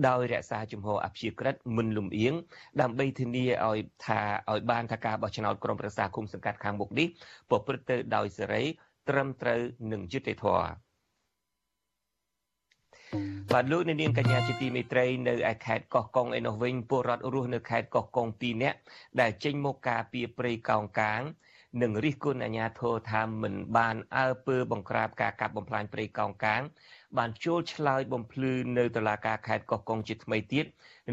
[0.08, 2.34] ដោយរក្សាជំហរអព្យាក្រឹតមិនលំអៀង
[2.82, 7.08] ដើម្បីធានាឲ្យថាឲ្យបានថាការបោះឆ្នោតក្រុមប្រឹក្សាគុំសង្កាត់ខាងមុខនេះ
[7.50, 8.64] ប្រព្រឹត្តទៅដោយសេរី
[9.10, 9.62] ត្រឹមត្រូវ
[9.92, 10.90] និងយុត្តិធម៌
[13.54, 18.78] បាទលោកនាងកញ្ញាជាទីមេត្រីនៅឯខេត្តកោះកុងឯនោះវិញពលរដ្ឋរស់នៅខេត្តកោះកុង2នាក់
[19.22, 21.22] ដែលចេញមកការពីព្រៃកោងកាង
[21.82, 26.62] និងរិះគន់អាជ្ញាធរថាមិនបានអើពើបង្ក្រាបការកាប់បំផ្លាញព្រៃកោងកាង
[27.18, 30.66] បានចូលឆ្លើយបំភ្លឺនៅតុលាការខេត្តកោះកុងជាថ្មីទៀត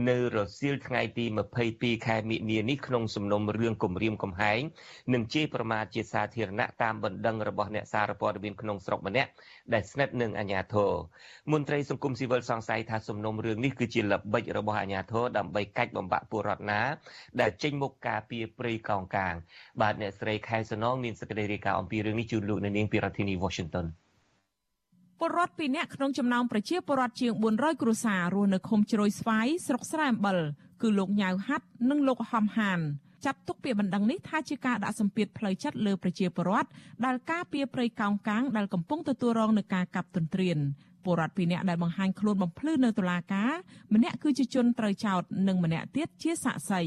[0.08, 1.24] នៅរសៀលថ្ងៃទី
[1.66, 4.60] 22ខែមិនិនានេះក្នុងសំណុំរឿងគម្រាមកំហែង
[5.14, 9.30] និងជេរប្រមាថជាសាធារណៈតាមបណ្ដឹងរបស់អ្នកសារព័ត៌មានក្នុងស្រុកម្នាក់
[9.72, 10.92] ដែលស្និទ្ធនឹងអាជ្ញាធរ
[11.52, 16.80] មន្ត្រីសង្គមស៊ីវិលសង្ស័យថាសំណុំរឿងនេះគឺជាល្បិចរបស់អាជ្ញាធរដើម្បីកាច់បំបាក់ពលរដ្ឋណា
[17.40, 19.34] ដែលចេញមុខការពីព្រៃកោងកាង
[19.80, 23.88] បាទអ្នកស្រីខែសនងមានសេចក្តីរាយការណ៍អំពីរឿងនេះជូនលោកនៅនាងពីរដ្ឋធានី Washington
[25.20, 30.38] ពលរដ្ឋពីរនាក់ក្នុងចំណោមប្រជាពលរដ្ឋជាង400គ្រួសាររស់នៅឃុំជ្រោយស្វាយស្រុកស្រែអំបិល
[30.82, 32.80] គឺលោកញ៉ៅហាត់និងលោកហំហាន
[33.24, 36.68] ចាត់ទុកពាក្យបណ្ដឹងនេះថាជាការដាក់សម្ពាធផ្លូវចិត្តលើប្រជាពលរដ្ឋ
[37.04, 40.58] ដែលការពៀព្រៃកោងកាងដែលកំពុងទទួលរងនឹងការកាប់ទន្ទ្រាន
[41.04, 43.52] ពលរដ្ឋពីរនាក់ដែលបង្ហាញខ្លួនបំភ្លឺនៅតុលាការ
[43.94, 46.82] ម្នាក់គឺជាជនត្រូវចោទនិងម្នាក់ទៀតជាសាក្សី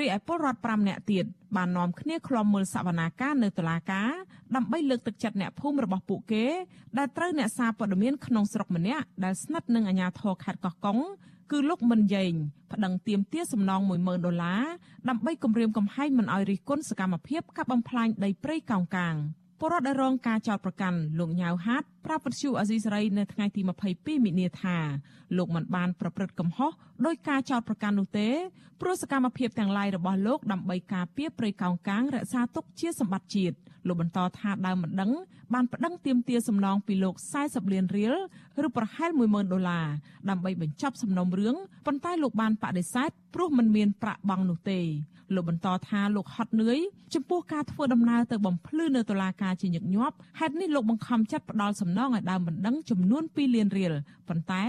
[0.00, 1.24] រីឯពលរដ្ឋ5នាក់ទៀត
[1.56, 4.10] បាននាំគ្នាឃ្លាំមើលសវនាការនៅតុលាការ
[4.56, 6.44] ដើម្បីលើកទឹកចិត្តអ្នកភូមិរបស់ពួកគេ
[6.98, 10.98] ដែលត្រូវអ្នកសារព័ត៌មានក្នុងស្រុកម្នាក់ដែលស្និទ្ធនឹងអាជ្ញាធរខេត្តកោះកុង
[11.50, 12.32] គឺលោកមិនយេង
[12.72, 14.64] ប្តឹងទាមទារសំណង10000ដុល្លារ
[15.08, 19.14] ដើម្បីគម្រាមកំហែងមិនឲ្យរិះគន់សកម្មភាពកាប់បំផ្លាញដីព្រៃកោងកាង
[19.58, 23.60] ពលរដ្ឋដែលរងការចោទប្រកាន់លោកញ៉ៅហាត ប្រាប់វិទ្យុអាស៊ីសេរីនៅថ្ងៃទី
[23.92, 24.76] 22មិនិនាថា
[25.36, 26.72] លោកមិនបានប្រព្រឹត្តកំហុស
[27.06, 28.28] ដោយការចោទប្រកាន់នោះទេ
[28.80, 35.10] ព្រោះសកម្មភាពទាំងឡាយរបស់លោកដើម្បីការពារព្រៃកោងកាងរក្សាទុកជាសម្បត្តិជាតិលោកបន្តថាដើមមិនដឹង
[35.54, 37.14] បានប្តឹងទាមទារសំណងពីលោក
[37.44, 38.14] 40លានរៀល
[38.66, 39.86] ឬប្រហែល10000ដុល្លារ
[40.28, 44.80] ដើម្បីបញ្ចប់សំណុំរឿងប៉ុន្តែលោកបានបដិសេធព្រោះមិនមានប្រាក់បង់នោះទេ
[45.34, 46.78] លោកបន្តថាលោកហត់នឿយ
[47.14, 53.92] ចំពោះការធ្វើដំណើរទៅបំភ្លឺនៅតុលាការជាញឹកញាប់ហេតុនេះលោកបង្ខំចិត្តផ្ដាល់សំណងឲ្យដើមបណ្ដឹងចំនួន2លានរៀល
[54.28, 54.62] ប៉ុន្តែ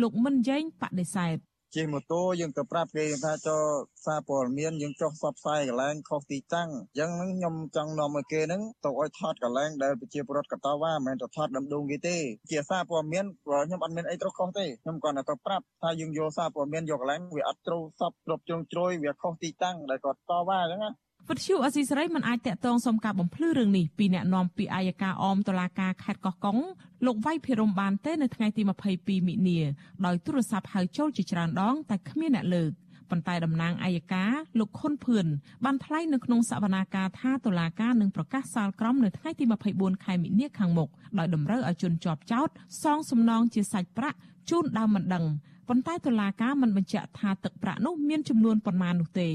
[0.00, 1.38] លោកមិនយែងបដិសេធ
[1.74, 3.60] ជិះម៉ូតូយើងទៅប្រាប់គេថាចុះ
[4.06, 12.16] សារព័ត៌មានយើងចុះផ្សព្វផ្សាយកន្លែងខុសទីតាំងអញ្ចឹងហ្នឹងខ្ញុំចង់នាំឲ្យគេហ្នឹងទៅឲ្យថតកន្លែងដែលប្រជាពលរដ្ឋកតវ៉ាមិនមែនទៅថតដំដងគេទេ
[12.50, 20.90] ជាសារព័ត៌មានព្រោះខ្ញុំអត់មានអីត្រូវខុសទេខ្ញុំគ្រាន់តែទៅប្រាប់ថាយើងយកសារព័ត៌មានយកកន្លែងវាអត់ត្រូវសពគ្រប់ជ្រុងជ្រោយវាខុសទីតាំងដែលគាត់តវ៉ាអញ្ចឹងណា
[21.30, 26.58] វិទ្យុអស៊ីសេរីមិនអាចតាក់ទងសុំការបំភ្លឺរឿងនេះពីអ្នកនាំពាក្យអัยការអមតុលាការខេត្តកោះកុង
[27.06, 28.62] លោកវៃភិរមបានទេនៅថ្ងៃទី
[28.94, 29.60] 22មិនិនា
[30.06, 32.70] ដោយទូរស័ព្ទហៅចូលជាច្រើនដងតែគ្មានអ្នកលើក
[33.10, 35.26] ប៉ុន្តែតំណាងអัยការលោកខុនភឿន
[35.64, 40.88] បានថ្លែងនៅក្នុងសវនាការថាតុលាការនឹងប្រកាសសាលក្រមនៅថ្ងៃទី24ខែមិនិនាខាងមុខ
[41.18, 42.48] ដោយតម្រូវឲ្យជនជាប់ចោត
[42.82, 44.18] សងសំណងជាសាច់ប្រាក់
[44.50, 45.24] ជូនដើមមិនដឹង
[45.68, 49.30] ប៉ុន្តែតុលាការមិនបញ្ជាក់ថាទឹកប្រាក់នោះមានចំនួនប៉ុន្មាននោះទេ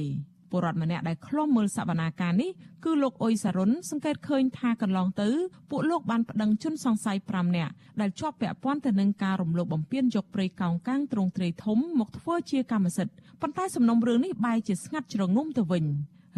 [0.54, 2.52] ពលរដ្ឋម្នាក់ដែលឃ្លាំមើលសវនាការនេះ
[2.86, 5.30] គឺលោកអ៊ុយសារុនសង្កេតឃើញថាកន្លងទៅ
[5.70, 15.86] ពួកលោកបានប្តឹងជនសង្ស័យ5នាក់ដែលជាប់ពាក់ព័ន្ធទៅនឹងការរំលោភបំពានយកព្រៃកោងកាងទ្រង់ទ្រាយធំមកធ្វើជាកម្មសិទ្ធិប៉ុន្តែសំណុំរឿងនេះបែរជាស្ងាត់ជ្រងំទៅវិញ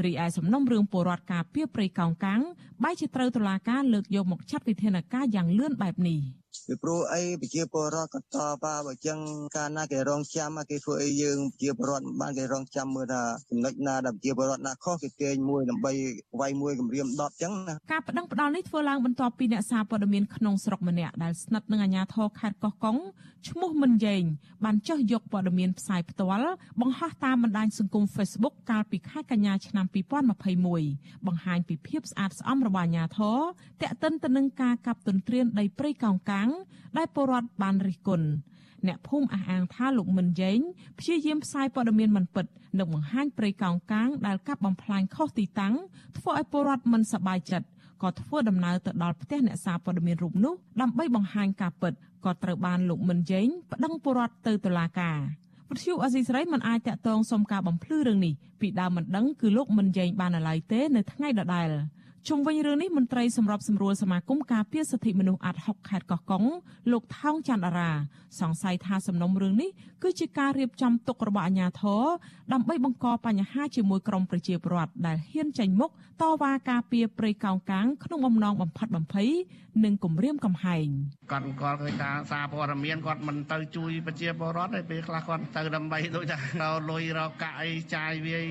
[0.06, 2.42] រីឯសំណុំរឿងពលរដ្ឋការពារព្រៃកោងកាង
[2.84, 6.20] បែរជាត្រូវតុលាការលើកយកមកចាត់វិធានការយ៉ាងលឿនបែបនេះ។
[6.68, 9.20] ពីព្រោះអីប្រជាពលរដ្ឋក៏តបបើអញ្ចឹង
[9.56, 15.92] កាលណាគេរងចាំគេធ្វើអីយើងប្រជាពលរដ្ឋបានគេរងចាំមើលថាចំណុចណាដែលប្រជាពលរដ្ឋណាខុសគេទាញមួយដើម្បី
[16.40, 22.98] វាយមួយគម្រាមដប់អញ្ចឹងណាការប្តឹងផ្ដាល់នេះធ្វើឡើងបន្ទាប់ពីអ្នកសារព័ត៌មានក្នុងស្រុកម្នាក់ដែលស្និទ្ធនឹងអាជ្ញាធរខេត្តកោះកុង
[23.50, 24.24] ឈ្មោះមិនយែង
[24.66, 29.86] បានចុះយកព័ត៌មានផ្សាយផ្ទាល់បង្ហោះតាមបណ្ដាញសង្គម Facebook កាលពីខែកញ្ញាឆ្នាំ
[30.56, 33.40] 2021បង្ហាញពីភាពស្អាតស្អំរបស់អាជ្ញាធរ
[33.82, 36.45] តាក់ទិនទៅនឹងការកាប់ទន្ទ្រានដីព្រៃកោងកាង
[36.98, 38.28] ដែលពលរដ្ឋបានរិះគន់
[38.88, 40.60] អ្នកភូមិអះអាងថាលោកមិនយេង
[41.00, 42.46] ព្យាយាមផ្សាយព័ត៌មានមិនពិត
[42.80, 45.74] និងបង្ហាញព្រៃកោងកាងដែលកាប់បំផ្លាញខុសទីតាំង
[46.18, 47.68] ធ្វើឲ្យពលរដ្ឋមិនសប្បាយចិត្ត
[48.04, 51.94] ក៏ធ្វើដំណើរទៅដល់ផ្ទះអ្នកសារព័ត៌មានរូបនោះដើម្បីបង្ហាញការពិត
[52.26, 55.18] ក៏ត្រូវបានលោកមិនយេងប្តឹងពលរដ្ឋទៅតុលាការ
[55.70, 61.68] វិទ្យុអស៊ីសេរីមិនអាចតាក់ទងសុំការបំភ្លឺរឿងនេះពីដើមមិនដឹងគឺលោកមិនយេងបានឡើយទេនៅថ្ងៃដដែល
[62.30, 66.44] ជុំវិញរឿងនេះមន្ត្រីសម្របសម្រួលសមាគមការពារសិទ្ធិមនុស្សអាត់ហុកខេត្តកោះកុង
[66.92, 67.92] លោកថោងច័ន្ទរា
[68.40, 69.70] សង្ស័យថាសំណុំរឿងនេះ
[70.04, 72.04] គឺជាការរៀបចំទុករបស់អាជ្ញាធរ
[72.54, 79.30] ដើម្បីបង្កបញ្ហាជាមួយក្រុមប្រជាពលរដ្ឋដែលហ៊ានចេញមុខតវ៉ាការពារព្រៃកោងកាងក្នុងបំណងបំផិតបំភ័យ
[79.86, 80.88] និងគំរាមកំហែង
[81.32, 88.46] គាត់អង្គឃើញថាសារព័ត៌មានគាត់មិនទៅជួយប្រជាពលរដ្ឋទេពេលខ្លះគាត់ទៅដើម្បីដូចថារលុយរកកាក់អីចាយវាយ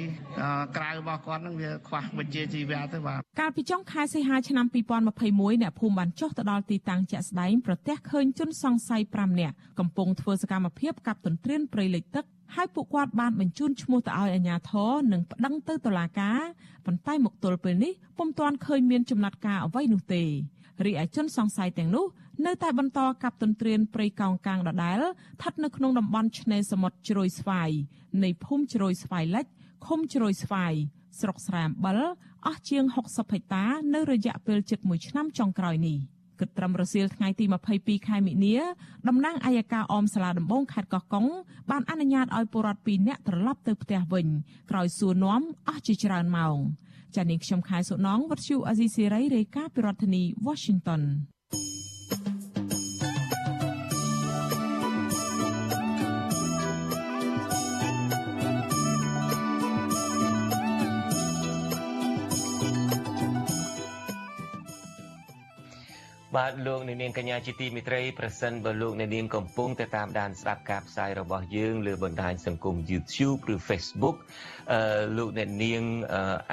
[0.77, 4.67] ក្រៅរបស់គាត់នឹងវាខ្វះវិជ្ជាជីវៈទៅបាទកាលពីចុងខែសីហាឆ្នាំ
[5.15, 12.25] 2021អ្នកភូមិបានចុះទៅដល់ទីតាំងជាក់ស្ដែងប្រទះឃើញជនសង្ស័យ5នាក់កំពុងធ្វើសកម្មភាពកាប់ទន្ទ្រានព្រៃលិចទឹក
[12.55, 16.41] ហើយពួកគាត់បានបញ្ជូនឈ្មោះទៅឲ្យអាជ្ញាធរនិងប្តឹងទៅតុលាការ
[16.87, 20.23] ប៉ុន្តែមកទល់ពេលនេះពុំទាន់ឃើញមានចំណាត់ការអ្វីនោះទេ
[20.85, 22.07] រីឯជនសង្ស័យទាំងនោះ
[22.47, 27.71] នៅតែបន្តកាប់ទន្ទ្រានព្រៃកោងកាងដដែលស្ថិតនៅក្នុងតំបន់ឆ្នេរសមុទ្រជ្រោយស្វាយ
[28.25, 29.47] នៃភូមិជ្រោយស្វាយលិច
[29.87, 30.75] ឃុំជ្រោយស្វាយ
[31.21, 31.99] ស្រុកស្រែអំបិល
[32.47, 35.99] អស់ជាង60ហិកតា នៅរយៈពេលជិត1ឆ្នាំចុងក្រោយនេះ
[36.41, 37.45] គិតត្រឹមរសៀលថ្ងៃទី
[37.77, 38.57] 22ខែមិនិនា
[39.09, 41.27] តំណាងអัยការអមសាលាដំបងខេត្តកោះកុង
[41.71, 44.27] បានអនុញ្ញាតឲ្យពលរដ្ឋ2នាក់ត្រឡប់ទៅផ្ទះវិញ
[44.71, 46.57] ក្រោយសួរនាំអស់ជាច្រើនម៉ោង
[47.15, 51.03] ចា៎នាងខ្ញុំខែសុណងវັດឈូអាស៊ីសេរីរាយការណ៍ពីរដ្ឋធានី Washington
[66.35, 74.17] បបាទលោកអ្នកនាងកញ្ញាជាទីមេត្រីប្រសិនបើលោកអ្នកនាងកំពុងតែតាមដានស្ដាប់ការផ្សាយរបស់យើងលើបណ្ដាញសង្គម YouTube ឬ Facebook
[74.73, 75.83] អឺលោកអ្នកនាង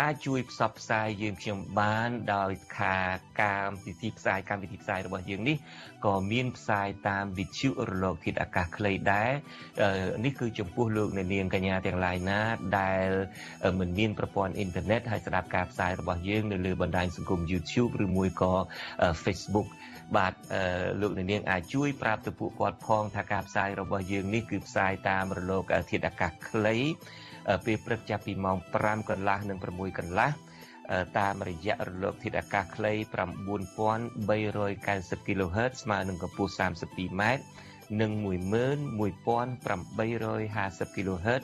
[0.01, 2.97] អាចជួយផ្សព្វផ្សាយយើងខ្ញុំបានដោយខា
[3.41, 5.57] ការវិធីផ្សាយកម្មវិធីផ្សាយរបស់យើងនេះ
[6.05, 9.31] ក៏មានផ្សាយតាមវិទ្យុរលកធាតុអាកាសខ្លីដែរ
[10.25, 12.39] នេះគឺចំពោះលោកអ្នកនាងកញ្ញាទាំងឡាយណា
[12.79, 13.07] ដែល
[13.79, 18.53] មិនមានប្រព័ន្ធអ៊ីនធឺណិតហើយស្ដាប់ការផ្សាយរបស់យើងនៅលើបណ្ដាញសង្គម YouTube ឬមួយក៏
[19.23, 19.67] Facebook
[20.17, 20.33] បាទ
[21.01, 26.77] លោកនាងអាចជួយប្រាប់ទៅពួកគាត់ផងថាការផ្សាយរបស់យើងនេះគឺផ្សាយតាមរលកធាតុអាកាសខ្លី
[27.65, 30.31] ពេលព្រឹកចាប់ពីម៉ោង5កន្លះនិង6កន្លះ
[31.19, 32.99] តាមរយៈរលកធាតុអាកាសខ្លី9390
[35.27, 37.23] kHz ស្មើនឹងកម្ពស់ 32m
[38.01, 41.41] និង11850 kHz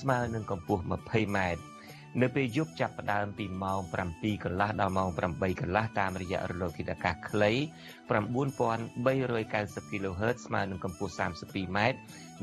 [0.00, 1.38] ស្មើនឹងកម្ពស់ 20m
[2.22, 3.80] នៅពេលយប់ចាប់ផ្ដើមពីម៉ោង
[4.12, 7.52] 7កន្លះដល់ម៉ោង8កន្លះតាមរយៈរលកធាតុអាកាសខ្លី
[8.08, 11.78] 9390 kHz ស្មើនឹងកម្ពស់ 32m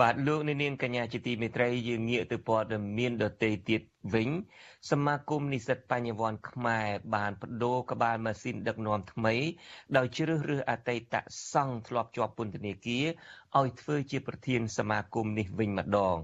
[0.00, 2.66] បាទលោកនាងកញ្ញាជាទីមេត្រីយើងងាកទៅព័ត៌
[2.98, 3.80] មានដទៃទៀត
[4.14, 4.28] វិញ
[4.90, 9.34] សមាគមនិស្សិតបញ្ញវន្តខ្មែរបានបដូរក្បាលម៉ាស៊ីនដឹកនាំថ្មី
[9.96, 11.14] ដោយជ្រើសរើសអតីត
[11.52, 13.06] សង្ឃធ្លាប់ជាប់ពន្ធនាគារ
[13.60, 16.16] ឲ្យធ្វើជាប្រធានសមាគមនេះវិញម្ដង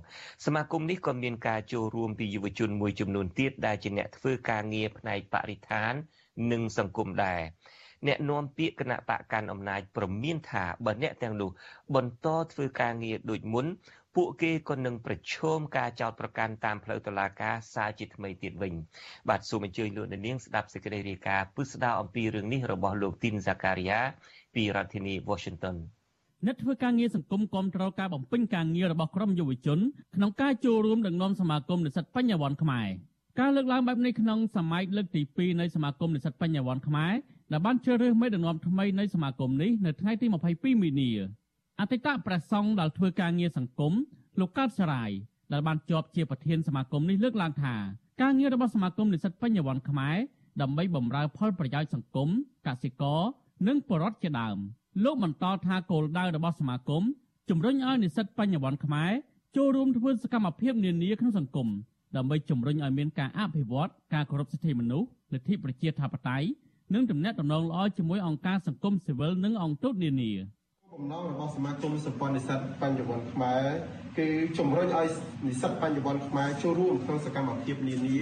[0.45, 5.93] សមាគមនេះក៏មានការចូលរួមពីយុវជនមួយចំនួនទៀតដែលជាអ្នកធ្វើការងារផ្នែកបរិស្ថាន
[6.53, 7.41] និងសង្គមដែរ
[8.07, 11.51] អ្នកនាំពាក្យគណៈបកកាន់អំណាចប្រមានថាបើអ្នកទាំងនោះ
[11.95, 13.67] បន្តធ្វើការងារដូចមុន
[14.17, 18.73] ពួកគេក៏នឹងប្រឈមការចោទប្រកាន់តាមផ្លូវតុលាការសារជាថ្មីទៀតវិញ
[19.29, 24.01] បាទសូមអញ្ជើញលោកនាងស្ដាប់សេចក្តីរាយការណ៍ពិស្ដារអំពីរឿងនេះរបស់លោកទីនសាការីយ៉ា
[24.55, 25.77] ពីរដ្ឋធានី Washington
[26.47, 29.79] អ្នកធ្វើការងារសង្គមគ្រប់គ្រងការបំពេញការងាររបស់ក្រុមយុវជន
[30.17, 32.89] ក្នុងការចូលរួមដឹកនាំសមាគមនិស្សិតបញ្ញវន្តខ្មែរ
[33.41, 37.15] ការលើកឡើងបែបនេះក្នុងសម័យលើកទី2នៃសមាគមនិស្សិតបញ្ញវន្តខ្មែរ
[37.53, 41.11] ដែលបានជ្រើសរើសមេដឹកនាំថ្មីនៃសមាគមនេះនៅថ្ងៃទី22មីនា
[41.81, 43.93] អតីតព្រះសង្ឃដែលធ្វើការងារសង្គម
[44.41, 45.11] លោកកើតសរាយ
[45.53, 47.75] ដែលបានជាប់ជាប្រធានសមាគមនេះលើកឡើងថា
[48.23, 50.17] ការងាររបស់សមាគមនិស្សិតបញ្ញវន្តខ្មែរ
[50.63, 52.29] ដើម្បីបម្រើផលប្រយោជន៍សង្គម
[52.67, 53.21] កសិករ
[53.69, 54.59] និងបរិវត្តជាដើម
[55.05, 57.03] លោកបន្តថាគោលដៅរបស់សមាគម
[57.51, 59.13] ជំរុញឲ្យនិស្សិតបញ្ញវន្តខ្មែរ
[59.57, 61.69] ចូលរួមធ្វើសកម្មភាពនានាក្នុងសង្គម
[62.17, 66.47] ដើម្បីជំរុញឲ្យមានការអភិវឌ្ឍការគោរពសិទ្ធិមនុស្សលទ្ធិប្រជាធិបតេយ្យ
[66.95, 70.33] និងទំនាក់ទំនងល្អជាមួយអង្គការសង្គមស៊ីវិលនិងអង្គទូតនានា
[70.95, 73.65] បំណងរបស់សមាគមសម្ព័ន្ធនិស្សិតបញ្ញវន្តខ្មែរ
[74.19, 75.07] គឺជំរុញឲ្យ
[75.47, 78.21] និស្សិតបញ្ញវន្តខ្មែរចូលរួមក្នុងសកម្មភាពនានា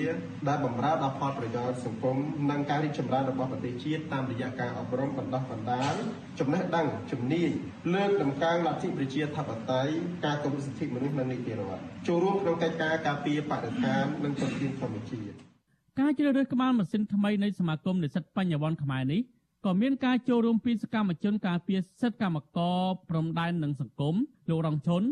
[0.48, 2.16] ដែលបម្រើដល់ផលប្រយោជន៍សង្គម
[2.50, 5.94] និងការរីកចម្រើនរបស់ប្រទេសជាតិតាមរយៈការអប់រំបណ្ដុះបណ្ដាល
[6.40, 7.50] ចំណេះដឹងជំនាញ
[7.94, 9.92] លើកតម្កើងលទ្ធិប្រជាធិបតេយ្យ
[10.24, 15.53] ការគោរពសិទ្ធិមនុស្សនិងនីតិរដ្ឋចូលរួមក្នុងកិច្ចការការពារបរិស្ថាននិងធនធានធម្មជាតិ
[16.00, 19.20] ការជ្រើសរើសក្បាលម៉ាស៊ីនថ្មីនៃសមាគមនិស្សិតបញ្ញវន្តខ្មែរនេះ
[19.64, 22.80] ក៏មានការចូលរួមពីសកម្មជនការពារសិទ្ធិកម្មករ
[23.10, 24.14] ព្រំដែននិងសង្គម
[24.50, 25.02] លោករងឈុន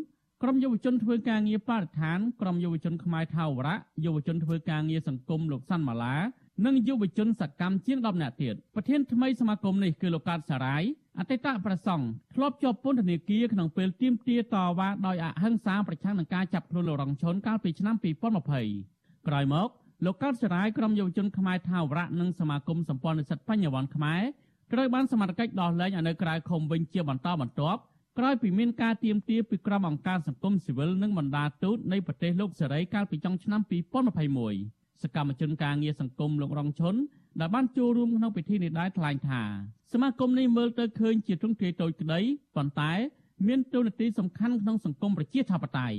[0.42, 6.16] ក្រុមយុវជនធ្វើការងារបរិស្ថានក្រុមយុវជនខ្មែរថាវរៈយុវជនធ្វើការងារសង្គមលោកសាន់ម៉ាឡា
[6.66, 10.82] និងយុវជនសកម្មជាង10នាក់ទៀតប្រធានថ្មីសមាគមនេះគឺលោកកាតសារាយ
[11.18, 17.94] អតីតប្រសង់ធ្លាប់ជាប់ពន្ធនាគារក្នុងពេលទាមទារតវ៉ាដោយអហិង្សាប្រឆាំងនឹងការចាប់ខ្លួនលោករងឈុនកាលពីឆ្នាំ
[18.62, 19.68] 2020ក្រោយមក
[20.06, 24.22] លោកកើតសរាយក្រុមយុវជនខ្មែរថាវរៈនិងសមាគមសម្ព័ន្ធនិស្សិតបញ្ញវន្តខ្មែរ
[24.72, 27.80] ត្រូវបានសមត្ថកិច្ចដោះលែងឲ្យនៅក្រៅឃុំវិញជាបន្តបន្ទាប់
[28.18, 33.60] ក្រោយពីមានការទៀមទាពីក្រុមអង្គការសង្គមស៊ីវិលនិងបណ្ដាទូតនៃប្រទេសលោកសេរីកាលពីចុងឆ្នាំ
[34.32, 36.94] 2021សកម្មជនការងារសង្គមលោករងឈុន
[37.40, 39.42] ដែលបានចូលរួមក្នុងពិធីនេះដែរថ្លែងថា
[39.92, 42.20] សមាគមនេះមើលទៅឃើញជាទ្រង់ទ្រាយតូចក្តី
[42.56, 42.92] ប៉ុន្តែ
[43.46, 45.98] មានតួនាទីសំខាន់ក្នុងសង្គមប្រជាធិបតេយ្យ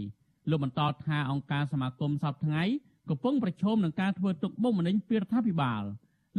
[0.49, 2.63] លោកបន្តថាអង្គការសមាគមសពថ្ងៃ
[3.09, 5.83] កំពុងប្រឈមនឹងការធ្វើទុកបុកម្នេញពីរដ្ឋាភិបាល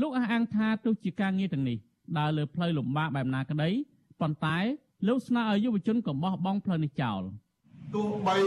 [0.00, 1.78] លោកអះអាងថាទោះជាការងារទាំងនេះ
[2.18, 3.70] ដើរលើផ្លូវលំបាកបែបណាក្តី
[4.20, 4.58] ប៉ុន្តែ
[5.08, 7.22] លោកស្នើឲ្យយុវជនកុំបោះបង់ផ្លូវនេះចោល
[7.94, 8.38] ទោះបី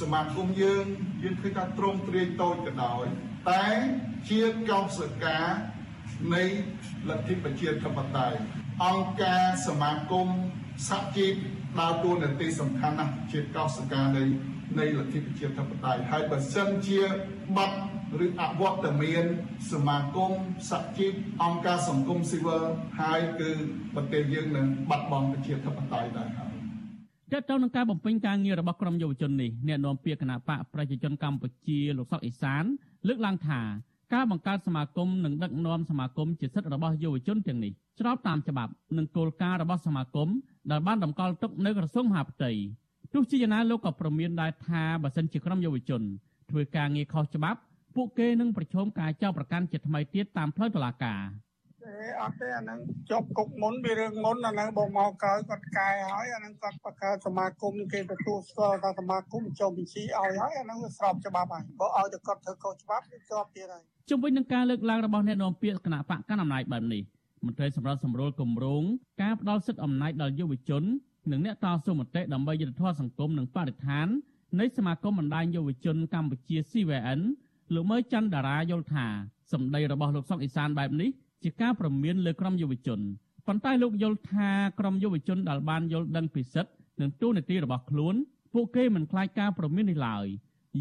[0.00, 0.84] សមាគមយើង
[1.22, 3.04] យើងឃើញថាត្រង់ទ្រាយតូចក៏ដោយ
[3.50, 3.64] តែ
[4.28, 5.38] ជាកោសិកា
[6.34, 6.44] នៃ
[7.08, 8.38] លទ្ធិប្រជាធិបតេយ្យ
[8.84, 10.28] អង្គការសមាគម
[10.88, 11.34] សហជីព
[11.80, 14.24] ដើរតួនាទីសំខាន់ណាស់ជាកោសិកានៃ
[14.78, 17.00] នៃលទ្ធិប្រជាធិបតេយ្យហើយបើសិនជា
[17.56, 17.76] បាត់
[18.24, 19.24] ឬអវត្តមាន
[19.72, 20.32] សមាគម
[20.70, 22.62] សហជីពអង្គការសង្គមស៊ីវិល
[23.00, 23.50] ហើយគឺ
[23.94, 26.52] ប្រទេសយើងនឹងបាត់បង់ប្រជាធិបតេយ្យដែរហើយ
[27.32, 32.64] ទាក់ទងនឹងការបំពេញការងាររបស់ក្រុមយុវជននេះអ្នកនាំពាក្យគណៈបកប្រជាជនកម្ពុជាលោកសុកអេសាន
[33.08, 33.60] លើកឡើងថា
[34.14, 40.28] ការបង្កើតសមាគមនិងដឹកនាំសមាគមជាសិទ្ធិរបស់យុវជនទាំងនេះស្របតាមច្បាប់និងគោលការណ៍របស់សមាគម
[40.70, 42.50] ដែលបានតម្កល់ទុកនៅក្រសួងមហាផ្ទៃ
[43.14, 46.02] ទោះជាយ៉ាងណាលោកក៏ប្រមានដែរថាបើសិនជាក្រុមយុវជន
[46.50, 47.60] ធ្វើការងារខុសច្បាប់
[47.96, 51.20] ពួកគេនឹងប្រឈមការចោទប្រកាន់ជាថ្មីទៀតតាមផ្លូវតុលាការ
[51.86, 52.78] ទេអត់ទេអាហ្នឹង
[53.10, 67.02] ជាប់គុកមុនវារឿងមុនអាហ្នឹងបងមកក្រោយគាត់កែហើយអាហ្នឹងគាត់បង្កើតសមាគមគេទទួលស្គាល់ថាសមាគមចុះបញ្ជីឲ្យហើយអាហ្នឹងវាស្របច្បាប់ហើយបើឲ្យតែគាត់ធ្វើខុសច្បាប់វាជាប់ទៀតហើយជុំវិញនឹងការលើកឡើងរបស់អ្នកនាំពាក្យគណៈបកកណ្ដាលអំណាចបែបនេះ
[67.44, 68.82] មន្ត្រីសម្រាប់សម្រួលគម្រោង
[69.22, 70.84] ការផ្ដល់សិទ្ធិអំណាចដល់យុវជន
[71.30, 74.06] និងអ្នកតស៊ូមតិដើម្បីយុត្តិធម៌សង្គមនិងបរិស្ថាន
[74.60, 77.20] នៃសមាគមបណ្ដាញយុវជនកម្ពុជា CVN
[77.74, 79.06] លោកមើច័ន្ទតារាយល់ថា
[79.52, 81.10] សម្ដីរបស់លោកសុកអេសានបែបនេះ
[81.42, 83.00] ជាការប្រមានលើក្រុមយុវជន
[83.46, 88.14] ប៉ុន្តែលោកយល់ថាក្រុមយុវជនដែលបានយល់ដឹងពីសិទ្ធិនិងទូនាទីរបស់ខ្លួន
[88.54, 90.26] ពួកគេមិនខ្លាចការប្រមាននេះឡើយ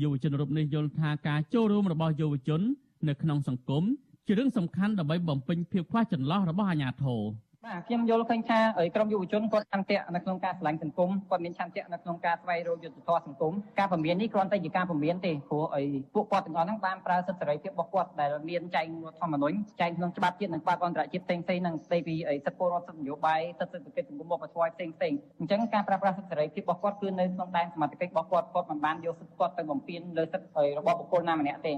[0.02, 2.62] យុវជនរូបនេះយល់ថាការចូលរួមរបស់យុវជន
[3.08, 3.84] នៅក្នុងសង្គម
[4.26, 7.22] ជារឿងសំខាន់ដើម្បីបំពេញភាពខ្វះចន្លោះរបស់អាជ្ញាធរ
[7.65, 8.60] បាទខ្ញុំយល់ឃើញថា
[8.95, 15.84] ក្រមយុវជនគាត់ឆន្ទៈនៅក្នុងការឆ្លាញ់សង្គមគាត់មានឆន្ទៈនៅក្នុងការស្វែងរកយុត្តិធម៌សង្គមការពមៀននេះគ្រាន់តែជាការពមៀនទេព្រោះអី
[16.15, 31.73] ពួកគាត់ទាំងអស់ហ្នឹងបានប្រើសិទ្ធិសេរីភាពរបស់គាត់ដែលមានចែងរដ្ឋធម្មនុញ្ញចែងក្នុងច្បាប់ជាតិនិងច្បាប់អន្តរជាតិផ្សេងផ្សេងនឹងស្ដីពីសិទ្ធិពលរដ្ឋសិទ្ធិនយោបាយសិទ្ធិសេដ្ឋកិច្ចសង្គមវប្បធម៌ផ្សេងផ្សេងអញ្ចឹងការប្រើប្រាស់សិទ្ធិសេរីភាពរបស់គាត់គឺនៅក្នុងដែនសមត្ថកិច្ចរបស់គាត់គាត់មិនបានយកសិទ្ធិគាត់ទៅបំពានលើសិទ្ធិរបស់បុគ្គលណាម្នាក់ទេ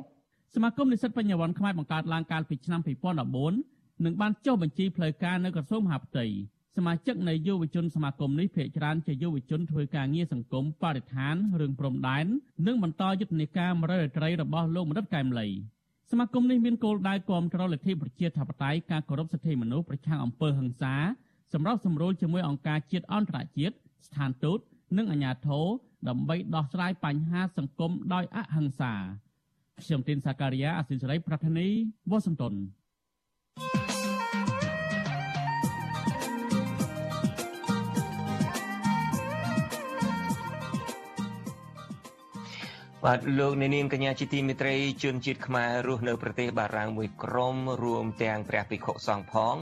[0.55, 6.25] សមាគមនិស្សិតបញ្ញវន្តខ្មែរបង្កើតឡើងកាលពីឆ្នាំ2014 និងបានចុះបញ្ជីផ្លូវការនៅក្រសួងមហាផ្ទៃ
[6.75, 12.25] សមាជិកនៃយុវជនសមាគមនេះភាគច្រើនជាយុវជនធ្វើការងារសង្គមបរិស្ថានរឿងព្រំដែន
[12.67, 15.47] និងបន្តយុទ្ធនាការមរតត្រីរបស់លោកមនិតកែមលី
[16.11, 20.95] សមាគមនេះមានគោលដៅគាំទ្រលទ្ធិប្រជាធិបតេយ្យការគោរពសិទ្ធិមនុស្សប្រឆាំងអំពើហិង្សា
[21.53, 23.75] សម្រាប់សម្រួលជាមួយអង្គការជាតិអន្តរជាតិ
[24.07, 24.59] ស្ថានទូត
[24.97, 25.65] និងអាជ្ញាធរ
[26.07, 28.93] ដើម្បីដោះស្រាយបញ្ហាសង្គមដោយអហិង្សា
[29.83, 31.67] ខ្ញុំទីនសាការីយ៉ាអសិលសេរីប្រធានី
[32.09, 32.53] វ៉ាស៊ីនតោន
[43.05, 49.55] បាទលោកអ្នកនាងកញ្ញាជាទីមេត្រីជនជាតិខ្មែររស់នៅប្រទេសបារាំងមួយក្រុមរួមទាំងព្រះភិក្ខុសង្ឃផង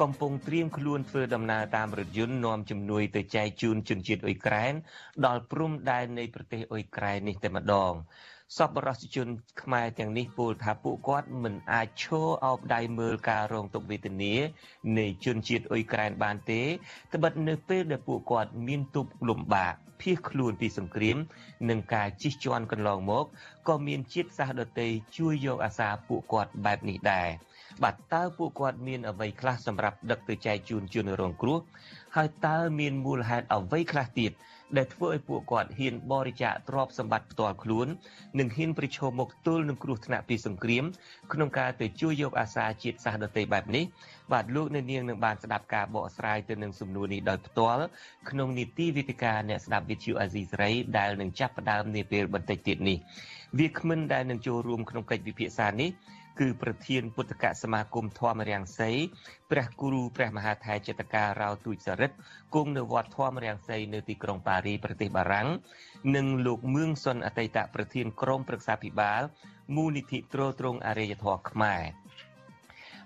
[0.00, 4.72] កំពុងត្រៀមខ្លួនធ្វើដំណើរតាមរថយន្តនាំជំនួយទៅចែកជូនជនជាតិអ៊ុយក្រែន
[5.26, 7.92] ដល់ព្រំដែននៃប្រទេសអ៊ុយក្រែននេះតែម្ដង
[8.58, 9.28] សប្បុរសជន
[9.62, 14.34] ខ្មែរទាំងនេះពោលថាពួកគាត់មិនអាចឈរអោបដៃមើលការរងទុក្ខវេទនា
[14.98, 16.62] នៃជនជាតិអ៊ុយក្រែនបានទេ
[17.14, 21.16] ត្បិតនៅពេលដែលពួកគាត់មានទុក្ខលំបាក ភៀសខ្លួនពីសង្គ្រាម
[21.68, 23.24] និងការជិះជាន់កន្លងមក
[23.68, 24.86] ក៏មានជាតិសាសន៍ដទៃ
[25.16, 27.28] ជួយយកអាសាពួកគាត់បែបនេះដែរ
[27.82, 31.60] បាទតើពួកគាត់មានអ្វីខ្លះសម្រាប់ដឹកទៅចែកជូនជនរងគ្រោះ
[32.16, 34.32] ហើយតើមានមូលហេតុអ្វីខ្លះទៀត
[34.76, 37.86] ដែលធ្វើឲ្យពួកគាត់ហ៊ានបរិច្ចាគទ្រព្យសម្បត្តិផ្ទាល់ខ្លួន
[38.38, 40.84] និងហ៊ានប្រឈមមុខទល់នឹងគ្រោះថ្នាក់ពីសង្គ្រាម
[41.32, 43.84] ក្នុងការទៅជួយយកអាសាជាតិសាសន៍ដទៃបែបនេះ
[44.32, 47.84] បាទលោកអ្នកនាងនឹងបានស្ដាប់ការបកស្រាយទៅនឹងសំណួរនេះដោយផ្ទាល់
[48.30, 52.98] ក្នុងនីតិវិទ្យាអ្នកស្ដាប់វិទ្យុអាស៊ីសេរីដែលនឹងចាប់ផ្ដើមនាពេលបន្តិចទៀតនេះ
[53.58, 55.90] វាគ្មិនដែលនឹងចូលរួមក្នុងកិច្ចពិភាក្សានេះ
[56.40, 58.90] គឺប្រធានពុទ្ធកសមាគមធម្មរាំងសី
[59.50, 62.16] ព្រះគូរូព្រះមហាថេរចិត្តការរោទូចសរិទ្ធ
[62.54, 65.48] គង់នៅវត្តធម្មរាំងសីនៅទីក្រុងប៉ារីប្រទេសបារាំង
[66.16, 69.22] និងលោកមឿងសុនអតីតប្រធានក្រុមប្រឹក្សាភិបាល
[69.76, 71.82] មូលនិធិទ្រទ្រង់អរិយធម៌ខ្មែរ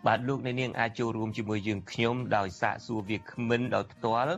[0.06, 4.34] បាទលោកអ្នកនាងអាចចូលរួមជាមួយយើងខ្ញុំដោយសាកសួរវាគ្មិនដោយផ្ទាល់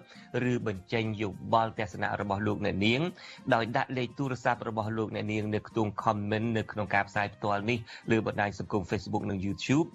[0.53, 3.01] ឬបញ្ចេញយោបល់ទស្សនៈរបស់លោកអ្នកនាង
[3.55, 7.79] ដោយដាក់លេខទូរស័ព្ទរបស់លោកអ្នកនាងនៅខ្ទង់ comment នៅក្នុងការផ្សាយផ្ទាល់នេះ
[8.11, 9.87] លើបណ្ដាញសង្គម Facebook និង YouTube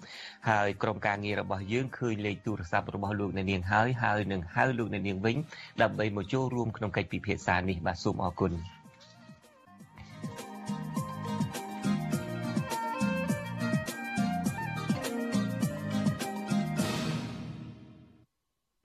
[0.48, 5.36] ហើយក្រុមការងាររបស់យើងឃើញលេខទូរស័ព្ទរបស់លោកអ្នកនាងហើយហើយនឹងហៅលោកអ្នកនាងវិញ
[5.82, 8.52] ដើម្បីមកចូលរួមក្នុងកិច្ចពិភាក្សានេះបាទសូមអរគុណ។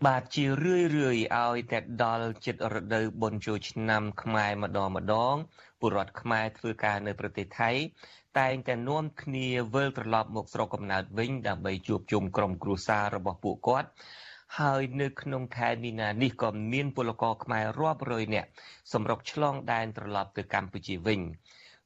[0.08, 5.36] បាទជារឿយរឿយឲ្យតែដល់ចិត្តរដូវបុណ្យចូលឆ្នាំខ្មែរម្ដងម្ដង
[5.80, 7.72] ពលរដ្ឋខ្មែរធ្វើការនៅប្រទេសថៃ
[8.40, 13.90] តែងតែនាំគ្នាវិលត្រឡប់មកស្រុកកំណើតវិញដើម្បីជួបជុំក្រុមគ្រួសាររបស់ពួកគាត់
[14.60, 18.50] ហើយនៅក្នុងខែមីនានេះក៏មានពលករខ្មែររាប់រយនាក់
[18.94, 21.22] សម្រុកឆ្លងដែនត្រឡប់ទៅកម្ពុជាវិញ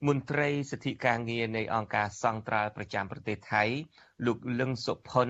[0.08, 3.64] មន្ត្រីសិទ្ធិការងារនៃអង្គការសង្ត្រាល់ប្រចាំប្រទេសថៃ
[4.26, 5.30] លោកលឹងសុផុន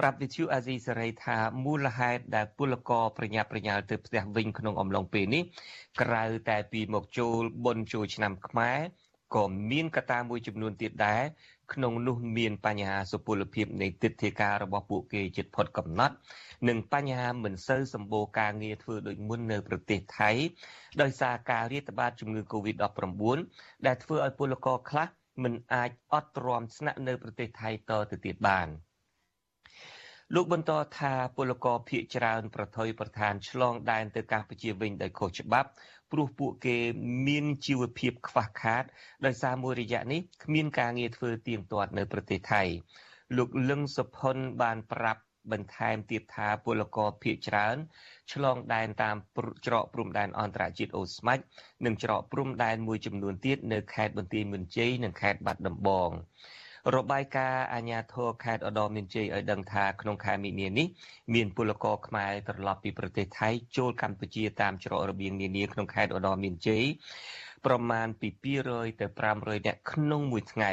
[0.00, 5.42] ប្រាប់វិទ្យុអាស៊ីសេរីថាមូលហេតុដែលពលករប្រញាប់ប្រញាល់ទៅផ្ទះវិញក្នុងអំឡុងពេលនេះ
[6.00, 8.78] ក្រៅតែពីមកចូលបុណ្យចូលឆ្នាំខ្មែរ
[9.34, 11.22] ក៏មានកត្តាមួយចំនួនទៀតដែរ
[11.72, 16.14] ក្នុងនោះមានបញ្ហាសុពលភាពនៃទិដ្ឋាការរបស់ពួកគេជិតផុតកំណត់
[16.68, 20.30] និងបញ្ហាមិនសូវសម្បូរការងារធ្វើដូចមុននៅប្រទេសថៃ
[21.02, 23.38] ដោយសារការរាតត្បាតជំងឺ Covid-19
[23.86, 25.08] ដែលធ្វើឲ្យពលករខ្លះ
[25.42, 28.68] មិនអាចអត់ទ្រាំស្នាក់នៅប្រទេសថៃតទៅទៀតបាន
[30.34, 35.68] លោកបន្តថាពលករភៀកច្រើនប្រថុយប្រឋានឆ្លងដែនទៅកម្ពុជាវិញដោយខុសច្បាប់
[36.12, 36.76] ព្រោះពួកគេ
[37.26, 38.84] មានជីវភាពខ្វះខាត
[39.26, 42.62] ដោយសារមួយរយៈនេះគ្មានការងារធ្វើទៀងទាត់នៅប្រទេសថៃ
[43.36, 45.22] លោកលឹងសុផុនបានប្រាប់
[45.52, 47.76] បន្ថែមទៀតថាពលករភៀកច្រើន
[48.32, 49.16] ឆ្លងដែនតាម
[49.66, 51.44] ច្រកព្រំដែនអន្តរជាតិអូស្មាច់
[51.84, 56.10] និងច្រកព្រំដែនមួយចំនួនទៀតនៅខេត្តបន្ទាយមានជ័យនិងខេត្តបាត់ដំបង
[56.94, 60.86] របាយការណ៍អាជ្ញាធរខេត្តឧត្តរមានជ័យឲ្យដឹងថាក្នុងខែមីនានេះ
[61.34, 66.84] មានពលករខ្មែរត្រឡប់ពីប្រទេសថៃចូលកម្ពុជាតាមច្រករបៀងនានាក្នុងខេត្តឧត្តរមានជ័យ
[67.66, 68.28] ប្រមាណពី
[68.64, 69.06] 200ទៅ
[69.36, 70.70] 500នាក់ក្នុងមួយថ្ងៃ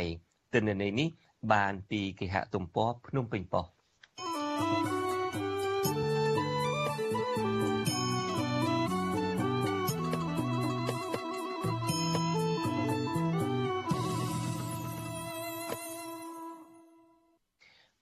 [0.54, 1.08] ទិន្នន័យនេះ
[1.54, 4.97] បានពីគេហទំព័រភ្នំពេញប៉ុស្តិ៍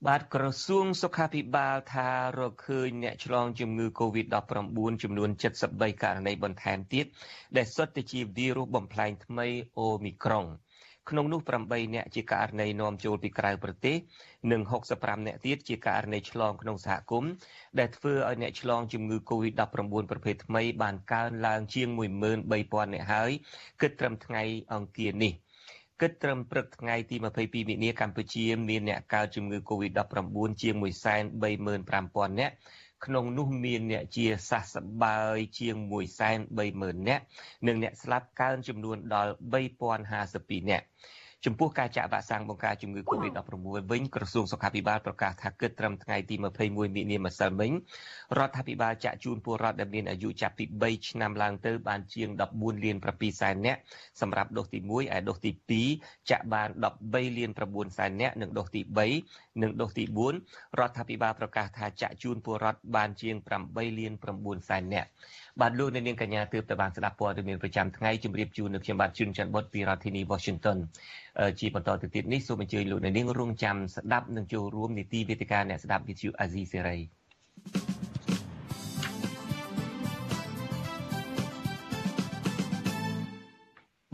[0.10, 5.30] បាទក្រសួងសុខាភិបាលថារកឃើញអ្នកឆ្លងជំងឺ Covid-19 ចំនួន
[5.66, 7.06] 73ករណីបន្ថែមទៀត
[7.58, 9.48] ដែលសុទ្ធតែជាវីរុសបំផ្លែងថ្មី
[9.78, 10.46] អូមីក្រុង
[11.10, 13.98] ក្នុងនោះ8អ្នកជាករណីនាំចូលពីក្រៅប្រទេស
[14.52, 14.62] និង
[14.96, 17.32] 65អ្នកទៀតជាករណីឆ្លងក្នុងសហគមន៍
[17.80, 23.32] ដែលធ្វើឲ្យអ្នកឆ្លងជំងឺ Covid-19 ប្រភេទថ្មីបានកើនឡើងជាង13000អ្នកហើយ
[23.82, 24.44] គិតត្រឹមថ្ងៃ
[24.74, 25.34] អង្គារនេះ
[26.02, 32.54] គិតត្រឹមព្រឹកថ្ងៃទី22មិនិនាកម្ពុជាមានអ្នកកើតជំងឺ Covid-19 ជាង135,000នាក់
[33.06, 35.76] ក្នុងនោះមានអ្នកជាសះស្បើយជាង
[36.42, 37.24] 130,000នាក់
[37.68, 39.32] និងអ្នកស្លាប់កើនចំនួនដល់
[40.02, 40.86] 3052នាក់
[41.46, 43.52] ចំពោះការចាក់វ៉ាក់សាំងបង្ការជំងឺ Covid-19
[43.92, 47.72] វិញក្រសួងសុខាភិបាលប្រកាសថាគិតត្រឹមថ្ងៃទី21មិនិនាម្សិលមិញ
[48.38, 53.80] រដ្ឋាភិបាលចាក់ជូនពលរដ្ឋដែលមានអាយុចាប់ពី3ឆ្នាំឡើងទៅបានជាង14លាន7សែននាក់
[54.22, 55.52] សម្រាប់ដូសទី1ឯដូសទី
[55.90, 56.70] 2ចាក់បាន
[57.02, 58.82] 13លាន9សែននាក់និងដូសទី
[59.22, 60.04] 3និងដូសទី
[60.42, 63.36] 4រដ្ឋាភិបាលប្រកាសថាចាក់ជូនពលរដ្ឋបានជាង
[63.68, 65.10] 8លាន9សែននាក់
[65.62, 70.78] បាទលោកអ្នកនាងកញ្ញាទើបតែបានស្ដាប់ព័ត៌មានប្រចាំថ្ងៃជម្រាបជូននៅខ្ញុំបាទជួនច័ន្ទបុតពីរដ្ឋធានី Washington
[71.60, 77.02] ជាបន្តទៅទៀតនេះសូមអញ្ជើញលោកអ្នកនាងរងចាំស្ដាប់និងចូលរួមនីតិវេទិកាអ្នកស្ដាប់ Vithu Azizi Serai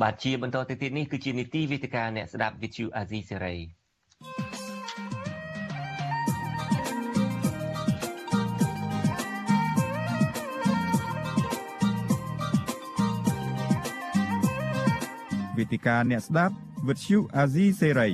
[0.01, 3.59] បាទជាបន្តទៅទៀតនេះគឺជានីតិវេទិកាអ្នកស្ដាប់ Vithu Azizi Serai
[15.61, 16.55] វេទិកាអ្នកស្ដាប់
[16.87, 18.09] វិទ្យុអាស៊ីសេរី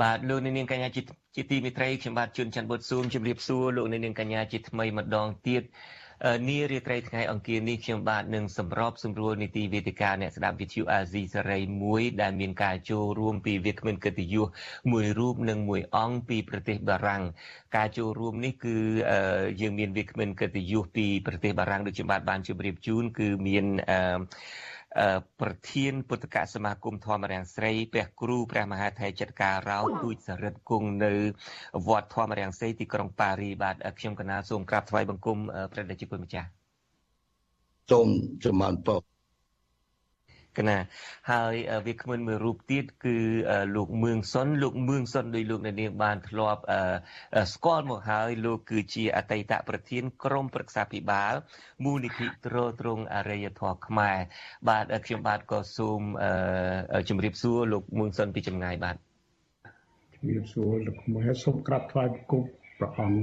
[0.00, 0.88] បាទលោកនាងកញ្ញា
[1.36, 5.62] ជាទីមេត្រីខ្ញុំបាទជួនច័ន្ទបុតស៊ូមជម្រាបសួរលោកនាងកញ្ញាជាថ្មីម្ដងទៀត
[6.48, 14.46] នារាត្រីថ្ងៃអង្គារនេះខ្ញុំបាទនឹងសម្របសម្រួលនីតិវេទិកាអ្នកស្ដាប់វិទ្យុអាស៊ីសេរីមួយដែលមានការចូលរួមពីវាគ្មិនកិត្តិយស
[14.92, 17.22] មួយរូបនិងមួយអង្គពីប្រទេសបារាំង
[17.76, 18.76] ការចូលរួមនេះគឺ
[19.60, 24.18] យើងមានវាគ្មិនកិត្តិយសពីប្រទេសបារាំងដូចជាបាទបានជម្រាបជូនគឺមានអឺ
[25.40, 31.12] ប្រធានពុទ្ធកសមាគមធម្មរាំងស្រីព្រះគ្រូព្រះមហាថេរចិត្តការរោទូចសរិទ្ធគង់នៅ
[31.88, 35.38] វត្តធម្មរាំងស្រីទីក្រុងប៉ារីបាទខ្ញុំកណាសូមក្រាបថ្វាយបង្គំ
[35.72, 36.48] ព្រះតេជគុណម្ចាស់
[37.90, 38.08] សូម
[38.44, 39.13] ចម្រើនពរ
[40.58, 40.78] កណា
[41.30, 41.54] ហើយ
[41.86, 43.16] វាគ្មិនមួយរូបទៀតគឺ
[43.76, 46.62] លោកមឿងសុនលោកមឿងសុនដោយលោកអ្នកនាងបានធ្លាប់
[47.52, 51.34] ស្គាល់មកហើយលោកគឺជាអតីតប្រធានក្រុមប្រឹក្សាភិបាល
[51.84, 54.16] មូលនិធិទ្រទ្រង់អរិយធម៌ខ្មែរ
[54.68, 56.00] បាទខ្ញុំបាទក៏សូម
[57.08, 58.96] ជម្រាបសួរលោកមឿងសុនពីចម្ងាយបាទ
[60.14, 62.42] ជម្រាបសួរលោកមកសូមក្រាបថ្វាយបង្គំ
[62.78, 63.20] ព្រះអង្គ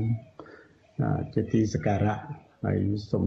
[1.33, 2.17] ជាទីសក្ការៈ
[2.63, 2.79] ហើយ
[3.11, 3.25] សូម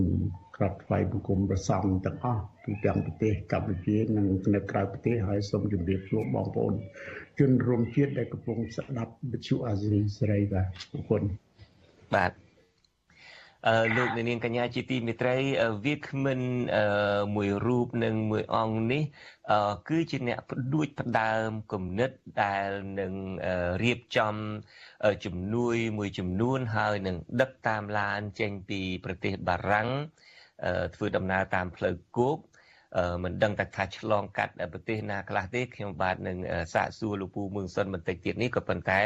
[0.56, 6.74] ក្រាបថ្វាយបង្គំព្រះសង្ឃទាំងអស់ទូទាំងប្រទេសកម្ពុជានិងនៅក្រៅប្រទេសហើយសូមជម្រាបសួរបងប្អូន
[7.38, 11.22] ជនរួមជាតិដែលកំពុងស្ដាប់វិទ្យុអាស៊ីសេរីបាទអរគុណ
[12.14, 12.32] បាទ
[13.68, 15.36] អឺលោកនាងកញ្ញាជាទីមេត្រី
[15.84, 16.40] វាគ្មិន
[17.34, 19.02] មួយរូបនិងមួយអង្គនេះ
[19.88, 22.10] គឺជាអ្នកផ្ដួចផ្ដើមគំនិត
[22.42, 22.68] ដែល
[23.00, 23.12] នឹង
[23.84, 24.34] រៀបចំ
[25.24, 29.90] ជំនួយមួយចំនួនហើយនឹងដឹកតាមឡានចេញពីប្រទេសបារាំង
[30.94, 32.38] ធ្វើដំណើរតាមផ្លូវគោក
[33.24, 36.36] មិនដឹងតែថាឆ្លងកាត់ប្រទេសណាខ្លះទេខ្ញុំបាទនឹង
[36.74, 39.00] សាកសួរលោកពូមឿងសុនបន្តិចទៀតនេះក៏ប៉ុន្តែ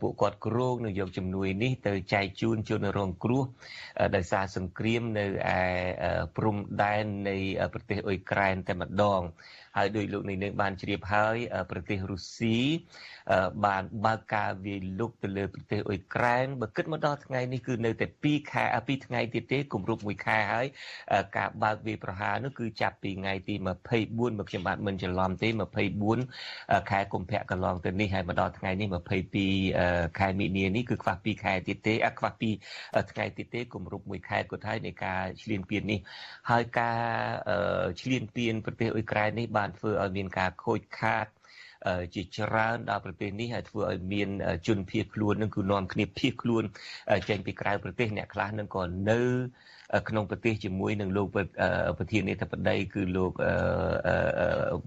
[0.00, 3.44] ពួកគាត់គ្រោងនឹងយកជំនួយនេះទៅចែកជូនជនរងគ្រោះ
[4.16, 5.24] ដោយសារសង្គ្រាមនៅ
[5.58, 5.62] ឯ
[6.36, 7.36] ព្រំដែននៃ
[7.72, 9.20] ប្រទេសអ៊ុយក្រែនតែម្ដង
[9.76, 11.36] ហើយដោយលោកនាងបានជ្រាបហើយ
[11.70, 12.56] ប្រទេសរុស្ស៊ី
[13.66, 20.66] បានបើកការវាយលុកទៅលើប្រទេសអ៊ុយក្រែនបើគិតមកដល់ថ្ងៃនេះគឺនៅតែ2ខែ2ថ្ងៃទៀតទេគម្រប់1ខែហើយ
[21.36, 23.54] ការបើកវាយប្រហារនោះគឺចាប់ពីថ្ងៃទី
[23.96, 25.48] 24មកខ្ញុំបាទមិនច្រឡំទេ
[26.14, 28.88] 24ខែកុម្ភៈកន្លងទៅនេះហើយមកដល់ថ្ងៃនេះ
[29.52, 32.30] 22ខែមិនិនានេះគឺខ្វះ2ខែទៀតទេខ្វះ
[32.70, 36.00] 2ថ្ងៃទៀតទេគម្រប់1ខែគាត់ហើយនៃការឈ្លានពាននេះ
[36.50, 36.98] ហើយការ
[38.00, 41.26] ឈ្លានពានប្រទេសអ៊ុយក្រែននេះបានធ្វើឲ្យមានការខូចខាត
[42.14, 44.28] ជាច្រើនដល់ប្រទេសនេះហើយធ្វើឲ្យមាន
[44.66, 46.62] ជនភៀសខ្លួននឹងគឺនាំគ្នាភៀសខ្លួន
[47.28, 49.20] ចេញពីក្រៅប្រទេសអ្នកខ្លះនឹងក៏នៅ
[50.08, 51.26] ក្នុងប្រទេសជាមួយនឹងលោក
[51.98, 53.32] ប្រធានាធិបតីគឺលោក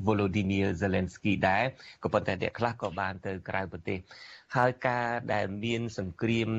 [0.05, 1.63] Volodymyr Zelensky ដែរ
[2.03, 3.99] ក៏ប៉ុន្តែអ្នកខ្លះក៏បានទៅក្រៅប្រទេស
[4.55, 6.49] ហើយការដែលមានសង្គ្រាម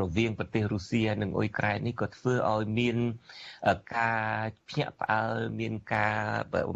[0.00, 2.96] រវាងប្រទេសរុស្ស៊ីនិងអ៊ុយក្រែននេះក៏ធ្វើឲ្យមាន
[3.96, 6.16] ការភ្ញាក់ផ្អើលមានការ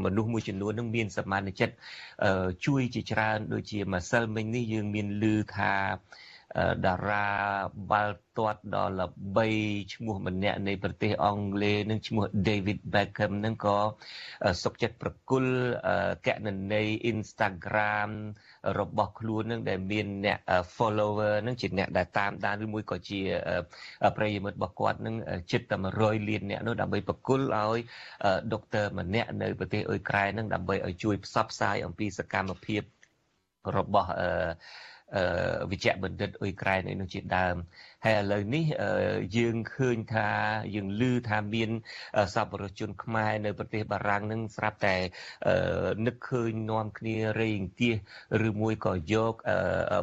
[0.05, 1.75] មនុស្សមួយចំនួននឹងមានសមានចិត្ត
[2.67, 5.75] ជួយជាច្រើនដូចជាម្សិលមិញនេះយើងមានឮថា
[6.87, 7.27] តារា
[7.91, 9.47] បាល់ទាត់ដ៏ល្បី
[9.95, 13.79] ឈ្មោះម្នាក់នៃប្រទេសអង់គ្លេសនឹងឈ្មោះ David Beckham នឹងក៏
[14.63, 15.53] សុកចិត្តប្រគល់
[16.27, 18.11] កណន័យ Instagram
[18.81, 20.39] របស់ខ្លួននឹងដែលមានអ្នក
[20.77, 23.21] follower នឹងជាអ្នកដែលតាមដានឬមួយក៏ជា
[24.17, 25.15] ប្រិយមិត្តរបស់គាត់នឹង
[25.53, 27.79] ជិតតែ100លានអ្នកនោះដើម្បីប្រគល់ឲ្យ
[28.53, 32.83] ដុកទ័រម្នាក់នៅប្រទេសអ៊ុយក្រែននឹងដើម្បីឲ្យជួយផ្សព្វផ្សាយអំពីសកម្មភាព
[33.77, 34.31] របស់អឺ
[35.71, 37.57] វិជ្ជបណ្ឌិតអ៊ុយក្រែនអីនោះជាដើម
[38.05, 38.65] ហើយឥឡូវនេះ
[39.37, 40.29] យើងឃើញថា
[40.75, 41.71] យើងឮថាមាន
[42.35, 44.97] សប្បុរសជនខ្មែរនៅប្រទេសបារាំងនឹងស្រាប់តែ
[46.07, 47.97] នឹកឃើញនាំគ្នារេងទៀស
[48.49, 49.35] ឬមួយក៏យក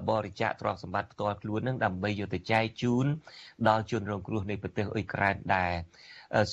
[0.09, 3.05] បរិច្ចាគទ្រព្យសម្បត្តិផ្ទាល់ខ្លួននឹងដើម្បីយកទៅចែកជូន
[3.67, 5.73] ដល់ជនរងគ្រោះនៃប្រទេសអ៊ុយក្រែនដែរ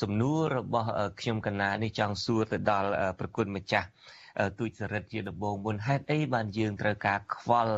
[0.01, 0.89] សំណួររបស់
[1.21, 3.89] ខ្ញុំកណានេះចង់សួរទៅដល់ប្រគុណម្ចាស់
[4.59, 7.75] ទូចសរិទ្ធជាដំបងមុនហេតុអីបានយើងត្រូវការខ្វល់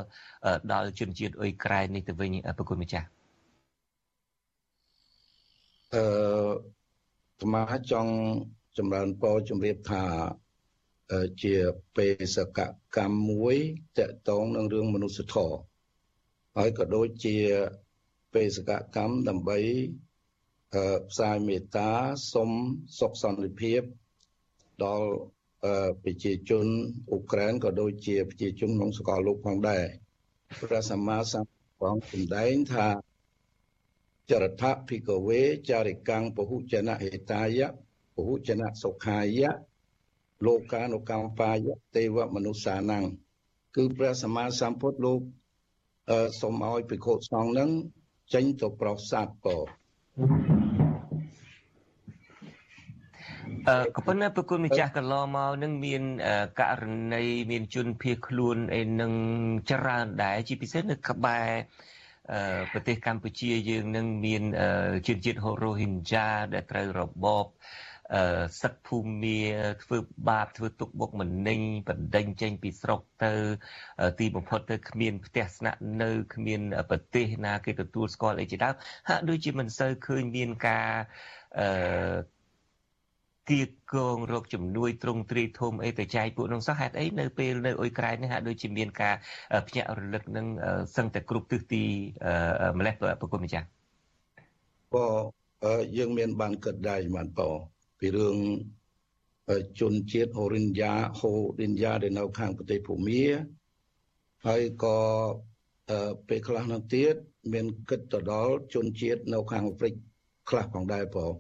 [0.73, 3.07] ដល់ជនជាតិអ៊ុយក្រែននេះទៅវិញប្រគុណម្ចាស់
[5.95, 6.05] អឺ
[7.43, 8.13] ស្មាចង់
[8.79, 10.05] ចម្រើនពរជំរាបថា
[11.43, 11.55] ជា
[11.97, 12.59] បេសក
[12.97, 13.57] កម្មមួយ
[13.99, 15.59] តកតងនឹងរឿងមនុស្សធម៌
[16.57, 17.37] ហើយក៏ដូចជា
[18.35, 19.59] បេសកកម្មដើម្បី
[21.11, 21.91] ផ្សាយមេត្តា
[22.35, 22.51] សុំ
[22.99, 23.81] សុខសន្តិភាព
[24.85, 25.09] ដល់
[26.03, 26.67] ប្រជាជន
[27.11, 29.85] អ៊ុក្រែនក៏ដូចជាប្រជាជនក្នុងសកលលោកផងដែរ
[30.63, 32.89] ព្រះសម្មាសម្ពុទ្ធសម្ដែងថា
[34.31, 37.69] ចរថភិកវេចារិកាំងពហុចនហេតាយៈ
[38.15, 39.53] ពហុចនសុខាយៈ
[40.47, 42.99] លោកានុកម្មបាយៈទេវមនុស្សានੰ
[43.77, 45.21] គឺព្រះសម្មាសម្ពុទ្ធលោក
[46.41, 47.71] សូមឲ្យភិក្ខុសង្ឃនឹង
[48.35, 49.57] ចេញទៅប្រោសសត្វក៏
[50.19, 56.03] អឺ ក៏ប៉ុន្តែប្រគុណម្ចាស់កន្លងមកនឹងមាន
[56.61, 56.83] ករ
[57.15, 59.13] ណីមានជនភៀសខ្លួនអីនឹង
[59.71, 61.49] ច្រើនដែរជាពិសេសនៅក្បែរ
[62.73, 64.43] ប្រទេសកម្ពុជាយើងនឹងមាន
[65.09, 67.47] ជនជាតិហូរ៉ូហ៊ីនយ៉ាដែលត្រូវរបប
[68.15, 69.39] អឺសឹកភូមិ
[69.85, 69.99] ធ្វើ
[70.29, 73.33] បាបធ្វើទុកបុកម្នេញបណ្ដេញចេញពីស្រុកទៅ
[74.21, 76.61] ទីបំផុតទៅគ្មានផ្ទះស្នាក់នៅគ្មាន
[76.91, 78.75] ប្រទេសណាគេទទួលស្គាល់អីជាដើម
[79.09, 80.91] ហាក់ដូចជាមិនសូវឃើញមានការ
[81.59, 82.17] អឺ
[83.51, 89.15] គៀកគងរកជំនួយទ្រង់ទ្រីធំអីទៅចែកពួកនោះសោះហេតុអីនៅពេលនៅអ៊ុយក្រែននេះហាក់ដូចជាមានការ
[89.67, 90.47] ភ្ញាក់រលឹកនឹង
[90.97, 91.83] សឹងតែគ្រប់ទិសទី
[92.79, 93.67] ម្លេះប្រគុណម្ចាស់
[94.95, 95.07] បើ
[95.97, 97.51] យើងមានបានគិតដែរបានបើ
[98.01, 98.37] ពីរឿង
[99.81, 101.31] ជនជាតិហូរិនយ៉ាហូ
[101.61, 103.25] រិនយ៉ាដែលនៅខាងប្រទេសភូមា
[104.47, 104.99] ហើយក៏
[106.29, 107.15] ពេលខ្លះនោះទៀត
[107.53, 109.95] មានគិតទៅដល់ជនជាតិនៅខាងអាហ្វ្រិក
[110.49, 111.35] ខ្លះផងដែរបង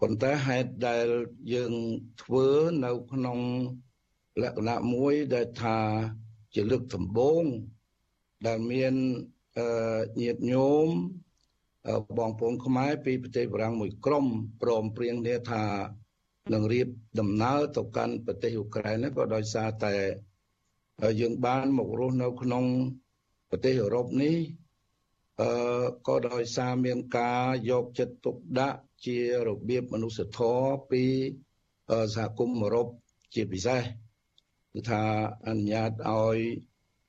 [0.00, 1.06] ប៉ុន្តែហេតុដែល
[1.54, 1.72] យើង
[2.22, 2.46] ធ្វើ
[2.84, 3.38] នៅក្នុង
[4.42, 5.78] លក្ខណៈមួយដែលថា
[6.54, 7.44] ជាលើកដំបូង
[8.46, 8.94] ដែលមាន
[10.22, 10.88] ញាតិញោម
[12.18, 14.26] បងប្អូនខ្មែរពីប្រទេសបារាំងមួយក្រុម
[14.62, 15.64] ព្រមព្រៀងគ្នាថា
[16.52, 16.88] នឹងរៀប
[17.20, 19.94] ដំណើរទៅកាន់ប្រទេសអ៊ុក្រែនក៏ដោយសារតែ
[21.20, 22.64] យើងបានមករស់នៅក្នុង
[23.50, 24.34] ប្រទេសអឺរ៉ុបនេះ
[25.40, 25.50] អឺ
[26.06, 31.04] ក៏ដោយសារមានការយកចិត្តទុកដាក់ជារបៀបមនុស្សធម៌ពី
[32.14, 32.86] សហគមន៍អឺរ៉ុប
[33.34, 33.82] ជាពិសេស
[34.72, 35.02] គឺថា
[35.46, 36.38] អនុញ្ញាតឲ្យ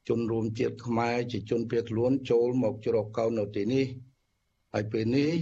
[0.09, 3.85] ជនរួមជាតិខ្មែរជាជនភៀសខ្លួនចូលមកជ្រកកោននៅទីនេះ
[4.73, 5.33] ហើយពេលនេះ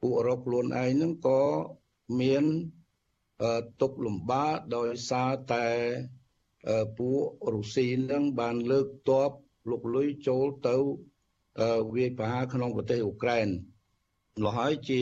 [0.00, 1.42] ពួកអឺរ៉ុបខ្លួនឯងហ្នឹងក៏
[2.20, 2.44] មាន
[3.80, 5.66] ទុកលំបាកដោយសារតែ
[6.98, 7.22] ពួក
[7.54, 9.30] រុស្ស៊ីនឹងបានលើកទ័ព
[9.70, 10.76] លុកលុយចូលទៅ
[11.94, 13.48] វាយប្រហារក្នុងប្រទេសអ៊ុក្រែន
[14.42, 15.00] លោះហើយជា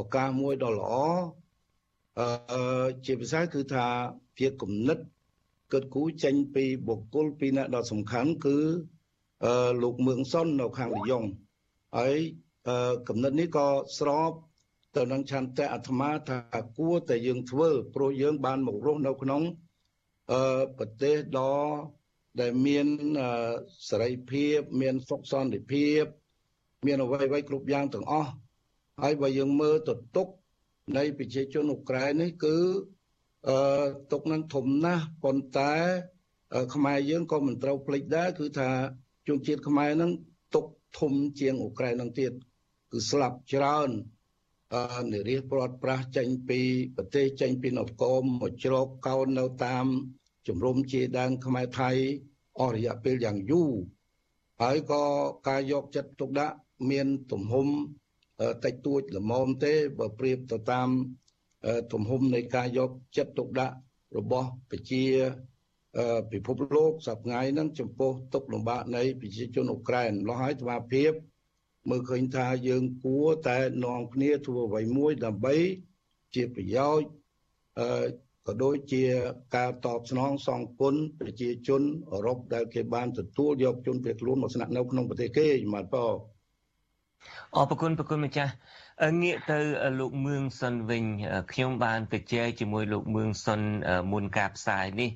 [0.00, 0.92] ឱកាសមួយដ៏ល្អ
[2.18, 3.86] អឺជាភាសាគឺថា
[4.38, 4.98] ជាគំនិត
[5.72, 8.58] គិតគូរចេញពីបុគ្គលពីរនាក់ដ៏សំខាន់គឺ
[9.44, 11.24] អឺលោកមឿងសុននៅខាងលីយ៉ុង
[11.96, 12.16] ហើយ
[12.68, 13.66] អឺគំនិតនេះក៏
[13.98, 14.32] ស្រប
[14.96, 16.38] ទៅនឹងឆន្ទៈអាត្មាថា
[16.78, 19.42] គួរតែយើងធ្វើព្រោះយើងបានមករស់នៅក្នុង
[20.32, 21.54] អឺប្រទេសដ៏
[22.40, 22.86] ដែលមាន
[23.88, 26.02] សេរីភាពមានសុខសន្តិភាព
[26.86, 28.30] មានអ្វីៗគ្រប់យ៉ាងទាំងអស់
[29.02, 30.28] ហើយបើយើងមើលទៅទុក
[30.96, 32.56] នៃប្រជាជនអ៊ុក្រែននេះគឺ
[33.48, 33.56] អឺ
[34.12, 35.74] ទុកនឹងធំណាស់ប៉ុន្តែ
[36.74, 38.70] ខ្មែរយើងក៏មិនត្រូវភ្លេចដែរគឺថា
[39.28, 40.10] ជនជាតិខ្មែរនឹង
[40.54, 40.66] ទុក
[40.98, 42.32] ធំជាងអ៊ុក្រែននឹងទៀត
[42.92, 43.90] គឺស្លាប់ច្រើន
[44.74, 46.60] អឺនិរិះព្រាត់ប្រាសចេញពី
[46.96, 49.86] ប្រទេសចេញពីនគរមកជ្រកកោននៅតាម
[50.46, 51.90] ជំរំជាដើមខ្មែរថៃ
[52.60, 53.72] អស់រយៈពេលយ៉ាងយូរ
[54.62, 55.02] ហើយក៏
[55.48, 56.56] ការយកចិត្តទុកដាក់
[56.90, 57.68] មានទំហំ
[58.64, 60.88] តិចតួចល្មមទេបើប្រៀបទៅតាម
[61.92, 63.76] ទំហំនៃការយកចិត្តទុកដាក់
[64.16, 65.04] របស់ប្រជា
[66.32, 71.04] ពិភពលោកសប្តាហ៍ហ្នឹងចំពោះទុកលំបាកនៃប្រជាជនអ៊ុក្រែនលោះហើយស្មារតី
[71.88, 75.56] មើលឃើញថាយើងគួរតែនាំគ្នាធ្វើអ្វីមួយដើម្បី
[76.34, 77.08] ជាប្រយោជន៍
[77.78, 77.88] អឺ
[78.46, 79.04] ក៏ដូចជា
[79.56, 86.14] ការតបស្នងសងគុណប្រជាជនអឺរ៉ុបដែលគេបានទទួលយកជនភៀសខ្លួនមកស្នាក់នៅក្នុងប្រទេសគេបាទបង
[87.56, 88.52] អរគុណប្រគុណម្ចាស់
[89.22, 89.58] ងាកទៅ
[90.00, 91.04] លោកមឿងសុនវិញ
[91.52, 93.60] ខ្ញុំបានទៅជែកជាមួយលោកមឿងសុន
[94.12, 95.10] មុនការផ្សាយនេះ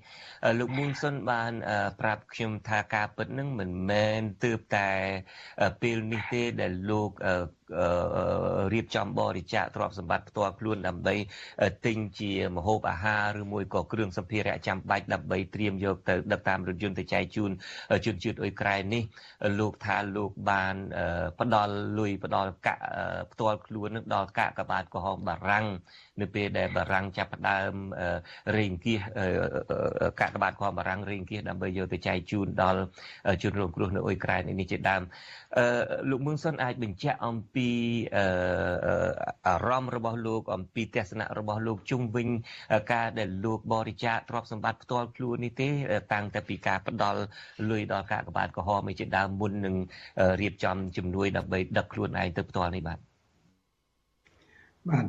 [0.59, 1.53] លោកមឿងសុនបាន
[2.01, 4.91] ប្រាប់ខ្ញុំថាការពិតនឹងមិនមែនទើបតែ
[5.83, 7.11] ពេលនេះទេដែលលោក
[8.73, 11.15] រៀបចំបរិច្ចាគទ្រព្យសម្បត្តិផ្ទាល់ខ្លួនដើម្បី
[11.87, 17.51] ទិញជាម្ហូបអាហារឬមួយក៏គ្រឿងសម្ភារៈចាំបាច់ដើម្បីត្រៀមយកទៅដឹកតាមរថយន្តទៅចែកជូន
[18.07, 19.03] ជនជាតិអ៊ុយក្រែននេះ
[19.59, 20.75] លោកថាលោកបាន
[21.41, 22.83] ផ្ដល់លុយផ្ដល់កាក់
[23.33, 25.67] ផ្ទាល់ខ្លួននឹងដល់កាកបាទក្រហមបារាំង
[26.21, 27.73] នៅពេលដែលបារាំងចាប់ផ្ដើម
[28.57, 29.01] រេងគៀស
[30.21, 32.81] កាកបាទក្រហមបារាំងរេងគៀសដើម្បីយកទៅចែកជូនដល់
[33.43, 35.03] ជនរងគ្រោះនៅអ៊ុយក្រែននេះជាដើម
[36.11, 37.69] លោកមឿងសុនអាចបញ្ជាក់អំពី
[39.47, 42.29] អារម្មណ៍របស់លោក អំពីទស្សនៈរបស់លោកជុំវិញ
[42.93, 45.69] ការដែលលោកបរិច្ចាគទ្រព្យសម្បត្តិផ្ទាល់ខ្លួននេះទេ
[46.13, 47.21] តាំងតែពីការផ្ដល់
[47.71, 49.77] លុយដល់កាកបាទក្រហមជាដើមមុននឹង
[50.41, 53.14] រៀបចំជំនួយដើម្បីដឹកខ្លួនឯងទៅផ្ទាល់នេះបាទ
[54.91, 55.07] បាទ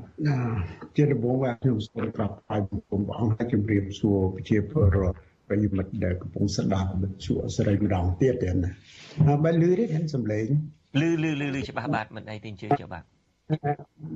[0.96, 5.18] ជាដំបូងបាទខ្ញុំសូមប្រាប់ឲ្យបងប្អូនឲ្យជម្រាបសួរប្រជាពលរដ្ឋ
[5.48, 8.72] ប្រិយមិត្តដែលកំពុងស្ដាប់វិទ្យុអសរីម្ដងទៀតទេណា
[9.28, 10.48] ហើយបើលឺទេខ្ញុំសំឡេង
[11.02, 13.04] លឺលឺលឺលឺច្បាស់បាទមិនអីទេអញ្ជើញចុះបាទ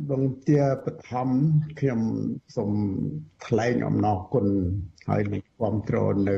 [0.09, 1.29] បងទាបឋម
[1.79, 1.99] ខ្ញុំ
[2.55, 2.71] សូម
[3.45, 4.45] ថ្លែងអំណរគុណ
[5.09, 6.37] ហើយនឹងគ្រប់គ្រងនៅ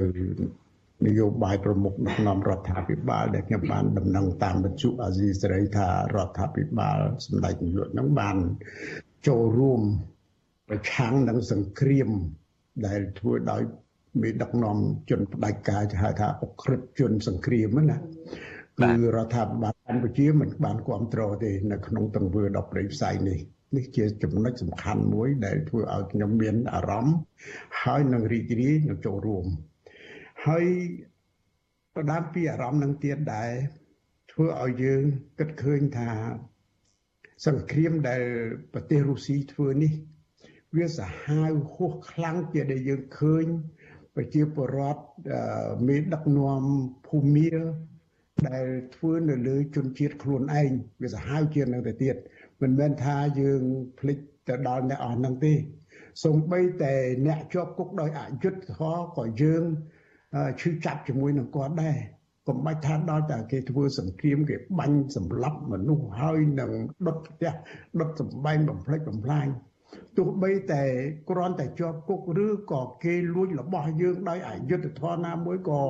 [1.07, 8.37] នយោបាយប្រមុខនៅក្នុងរដ្ឋាភិបាលដែលខ្ញុំបានដំណឹងតាមវិទ្យុអាស៊ីសេរីថារដ្ឋាភិបាលសម្ដេចនាយកនឹងបាន
[9.27, 9.81] ចូលរួម
[10.69, 12.09] ប្រឆាំងនឹងសង្គ្រាម
[12.87, 13.61] ដែលធ្វើដោយ
[14.21, 14.77] មានដឹកនាំ
[15.09, 17.97] ជនផ្ដាច់ការហៅថាអក្រិតជនសង្គ្រាមណា
[18.79, 23.39] គឺរដ្ឋាភិបាលកម្ពុជាមិនបានគ្រប់គ្រងទេនៅក្នុងទង្វើដ៏ប្រៃផ្សៃនេះ
[23.75, 27.15] នេះជាចំណុចសំខាន់មួយដែលធ្វើឲ្យខ្ញុំមានអារម្មណ៍
[27.81, 29.45] ហើយនឹងរីករាយនឹងចូលរួម
[30.45, 30.65] ហើយ
[31.95, 33.51] ផ្ដើមពីអារម្មណ៍នឹងទៀតដែរ
[34.31, 35.03] ធ្វើឲ្យយើង
[35.39, 36.09] គិតឃើញថា
[37.47, 38.23] សង្គ្រាមដែល
[38.73, 39.93] ប្រទេសរុស្ស៊ីធ្វើនេះ
[40.77, 43.45] វាសាហាវហួសខ្លាំងជាដែលយើងឃើញ
[44.15, 45.01] ប្រជាពលរដ្ឋ
[45.87, 46.63] មានដឹកនាំ
[47.07, 47.47] ភូមិ
[48.49, 48.65] ដែល
[48.95, 50.71] ធ្វើនៅលើជនជាតិខ្លួនឯង
[51.01, 52.15] វាសាហាវជាងនឹងទៅទៀត
[52.61, 53.61] មិនមែនថាយើង
[53.99, 54.17] ភ្លេច
[54.47, 55.53] ទៅដល់អ្នកអស់នឹងទេ
[56.23, 56.93] សូម្បីតែ
[57.25, 59.63] អ្នកជាប់គុកដោយអយុត្តិធម៌ក៏យើង
[60.61, 61.97] ឈឺចាប់ជាមួយនឹងគាត់ដែរ
[62.47, 66.71] កុំបាច់ថាដល់តែគេធ្វើសង្គ្រាមគេបាញ់សម្លាប់មនុស្សហើយនឹង
[67.07, 67.51] ដុតផ្ទះ
[67.99, 69.47] ដុតសម្បែងបំផ្លិចបំផ្លាញ
[70.17, 70.83] ទោះបីតែ
[71.29, 75.81] គ្រាន់តែជាប់គុកឬក៏គេលួចរបស់យើងដោយអយុត្តិធម៌ណាមួយក៏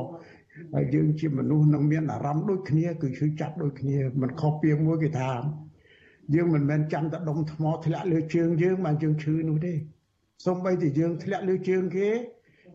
[0.74, 5.32] ហើយយើងជាមនុស្សនឹងមានអារម្មណ៍ដូចគ្នាគឺឈឺចាប់ដូចគ្នាមិនខុសពីមួយគេថា
[6.36, 9.74] យើងមិនមែនចាំតែដុំថ្មធ្លាក់លើជើងយើងបានយើងឈឺនោះទេ
[10.46, 12.10] សូម្បីតែយើងធ្លាក់លើជើងគេ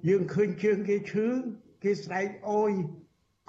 [0.09, 1.27] យើងឃើញជើងគេឈឺ
[1.83, 2.73] គេស្រែកអូយ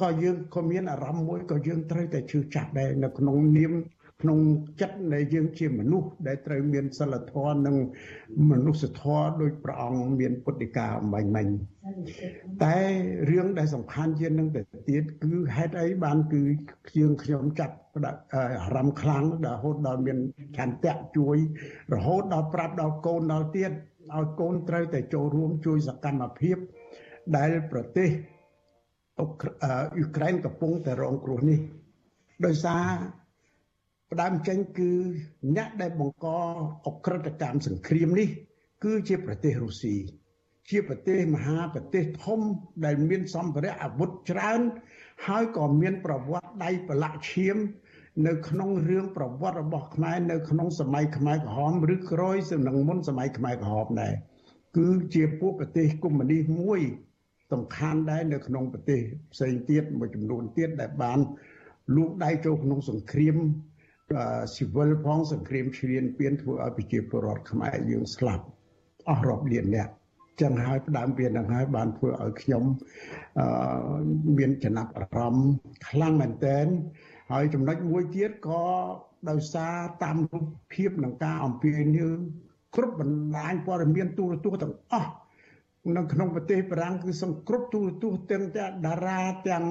[0.02, 3.74] ក៏យើងក៏មានអារម្មណ៍មួយក៏យើងត្រូវតែឈឺចាប់ដែរនៅក្នុងនាម
[4.22, 4.40] ក្នុង
[4.82, 7.76] ចិត្តនៃយើងជាមនុស្សដែលត្រូវមានសិលធម៌និង
[8.52, 11.48] មនុស្សធម៌ដោយព្រះអង្គមានពុទ្ធិកាអំបញ្ញមិញ
[12.64, 12.78] តែ
[13.30, 16.44] រឿងដែលសំខាន់ជាងនឹងទៅទៀតគឺហេតុអីបានគឺ
[16.98, 17.76] យើងខ្ញុំចាត់
[18.34, 20.18] អារម្មណ៍ខ្លាំងរហូតដល់មាន
[20.58, 21.38] ឆន្ទៈជួយ
[21.94, 23.72] រហូតដល់ប្រាប់ដល់កូនដល់ទៀត
[24.16, 26.58] ឲ្យកូនត្រូវតែចូលរួមជួយសកម្មភាព
[27.38, 28.10] ដែលប្រទេស
[29.20, 29.28] អ៊ុ
[30.16, 31.60] ក្រែនកំពុងតែរងគ្រោះនេះ
[32.46, 32.86] ដោយសារ
[34.12, 34.92] ផ្ដើមចេញគឺ
[35.56, 36.28] អ្នកដែលបង្ក
[36.88, 38.28] អក្រិតកម្មសង្គ្រាមនេះ
[38.84, 39.96] គឺជាប្រទេសរុស្ស៊ី
[40.70, 42.40] ជាប្រទេសមហាប្រទេសធំ
[42.86, 44.60] ដែលមានសម្ភារៈអាវុធច្រើន
[45.28, 47.58] ហើយក៏មានប្រវត្តិដៃប្រឡាក់ឈាម
[48.28, 54.14] នៅក្នុងរឿងប្រវត្តិរបស់ខ្មែរនៅក្នុងសម័យខ្មែរក្រហមឬក្រោយសំនឹងមុនសម័យខ្មែរក្រហមដែរ
[54.78, 56.80] គឺជាពួកប្រទេសកុម្មុយនីសមួយ
[57.54, 59.00] សំខាន់ដែរនៅក្នុងប្រទេស
[59.34, 61.20] ផ្សេងទៀតមួយចំនួនទៀតដែលបាន
[61.96, 63.38] លូកដៃចូលក្នុងសង្គ្រាម
[64.56, 68.46] ស៊ីវិលផងសង្គ្រាមឈ្លានពានធ្វើឲ្យប្រជាពលរដ្ឋខ្មែរយើងស្លាប់
[69.10, 69.90] អស់រាប់លានអ្នក
[70.42, 72.64] ចឹងហើយផ្ដើមវានឹងហើយបានធ្វើឲ្យខ្ញុំ
[73.40, 73.48] អឺ
[74.38, 75.50] មានចំណាប់អារម្មណ៍
[75.90, 76.66] ខ្លាំងមែនទែន
[77.32, 78.64] ហើយចំណុចមួយទៀតក៏
[79.30, 82.12] ដោយសារតាមរូបភាពនឹងការអំពាវនាវ
[82.76, 85.12] គ្រប់បណ្ដាញព័ត៌មានទូរទស្សន៍ទាំងអស់
[85.96, 88.44] នៅក្នុងប្រទេសបារាំងគឺសង្គ្រប់ទូរទស្សន៍ទាំង
[88.86, 89.20] តារា
[89.50, 89.66] ទាំង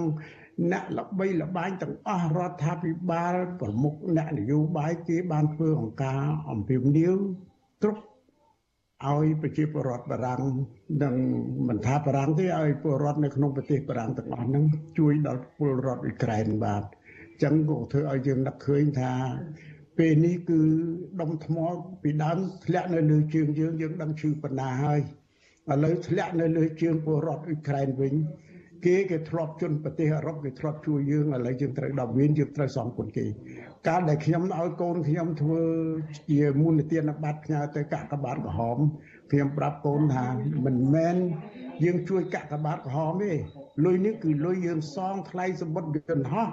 [0.73, 7.15] អ្នកល្បីល្បាញទាំងអស់រដ្ឋាភិបាលប្រមុខអ្នកនយោបាយគេបានធ្វើអង្គការអំពាវនាវ
[7.83, 8.03] គ្រប់
[9.05, 10.43] ឲ្យប្រជាពលរដ្ឋបារាំង
[11.03, 11.15] និង
[11.69, 14.65] មិនថាបារាំងទេឲ្យពលរដ្ឋនៅក្នុងប្រទេសបារាំងទាំងអស់ហ្នឹង
[14.99, 19.13] ជួយដល់ពលរដ្ឋអ៊ុយក្រែនបាទអញ្ចឹងក៏ធ្វើឲ្យយើងនឹកឃើញថា
[19.99, 20.61] ពេលនេះគឺ
[21.21, 21.57] ដុំថ្ម
[22.03, 25.01] ពីដើមធ្លាក់នៅលើជើងយើងយើងដឹងឈឺបណ្ណាហើយ
[25.73, 28.15] ឥឡូវធ្លាក់នៅលើជើងពលរដ្ឋអ៊ុយក្រែនវិញ
[28.87, 33.27] គេគេធ្លាប់ជន់ប្រទេសអឺរ៉ុបគេធ្លាប់ជួយយើងឥឡូវយើងត្រូវដល់វៀនយើងត្រូវសងគុណគេ
[33.89, 35.63] កាលដែលខ្ញុំឲ្យកូនខ្ញុំធ្វើ
[36.31, 38.79] ជាមូលនិធិបត្តិផ្ញើទៅកាកបាទក្រហម
[39.31, 40.27] ខ្ញុំប្រាប់កូនថា
[40.67, 41.17] មិនមែន
[41.85, 43.33] យើងជួយកាកបាទក្រហមទេ
[43.85, 46.49] លុយនេះគឺលុយយើងសងថ្លៃសម្បត្តិយន្តហោះ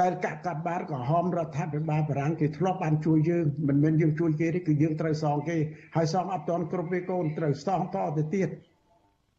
[0.00, 5.56] ដែលកាកបាទក្រហមរដ្ឋាភិបាលបារាំងគេធ្លាប់បានជួយយើងមិនមែនយើងជួយគេទេគឺយើងត្រូវសងគេ
[5.96, 8.48] ហើយសងអត់ទាន់គ្រប់ពេលកូនត្រូវសងតទៅទៀត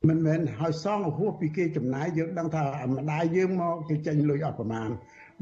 [0.10, 2.64] មិនមែនហើយសងហួសពីគេចំណាយយើងដឹងថា
[2.96, 4.90] ម្ដាយយើងមកគេចេញលុយអត់ប្រមាណ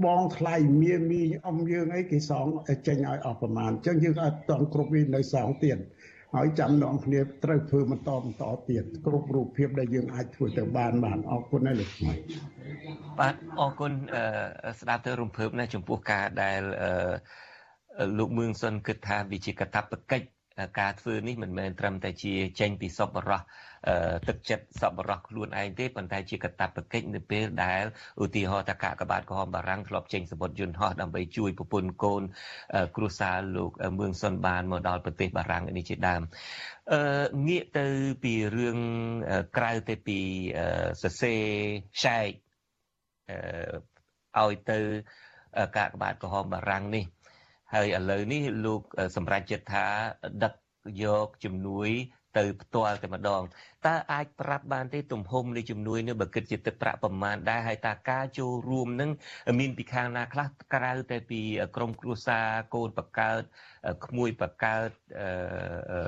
[0.06, 2.46] បងថ្លៃមៀមីអ៊ំយើងអីគេសង
[2.88, 5.78] ចេញឲ្យអស់ប្រមាណអញ្ចឹងយើងអត់តន់គ្រប់វានៅសងទៀត
[6.36, 12.14] ហើយចាំនងគ្នាត្រូវធ្វើបន្តបន្តទៀតគ្រប់រូបភាពដែលយើងអាចធ្វើទៅបានបានអរគុណហើយលោកស្មី
[13.20, 13.92] បាទអរគុណ
[14.80, 16.62] ស្ដាប់ទៅរំភើបណាស់ចំពោះការដែល
[18.18, 20.26] លោកមឿងសុនគិតថាវាជាកតាបកិច្ច
[20.80, 23.42] ការធ្វើនេះមិនមែនត្រឹមតែជាចេញពីសពរោះ
[24.28, 27.84] ទឹកចិត្តសពរោះខ្លួនឯងទេប៉ុន្តែជាកតាបកិច្ចនៅពេលដែល
[28.24, 32.22] ឧទាហរណ៍ថាកាកបាទក្រហមបារាំងធ្លាប់ចេញសម្បត្តិយន្តហោះដើម្បីជួយប្រពន្ធកូន
[32.96, 36.22] គ្រួសារលោកមឿងសុនបានមកដល់ប្រទេសបារាំងនេះជាដើម
[36.94, 37.02] អឺ
[37.48, 37.88] ងាកទៅ
[38.24, 38.78] ពីរឿង
[39.58, 40.20] ក្រៅទៅពី
[41.02, 41.42] សរសេរ
[42.04, 42.30] ឆែក
[44.38, 44.80] អឺឲ្យទៅ
[45.78, 47.06] កាកបាទក្រហមបារាំងនេះ
[47.74, 48.82] ហើយឥឡូវនេះលោក
[49.16, 49.86] សម្រាប់ចិត្តថា
[50.44, 50.54] ដឹក
[51.04, 51.90] យកជំនួយ
[52.38, 53.42] ទៅផ្ទាល់តែម្ដង
[53.86, 59.10] តើអាចប្រាប់បានទេទំហំនៃជំនួយនេះបើគិតជាទឹកប្រាក់ប្រមាណដែរហើយតើការចូលរួមនឹង
[59.60, 61.42] មានពីខាងណាខ្លះក្រៅតែពី
[61.76, 63.42] ក្រមគ្រួសារកូនបកើត
[64.06, 64.90] ក្មួយបកើត
[65.92, 66.00] អឺ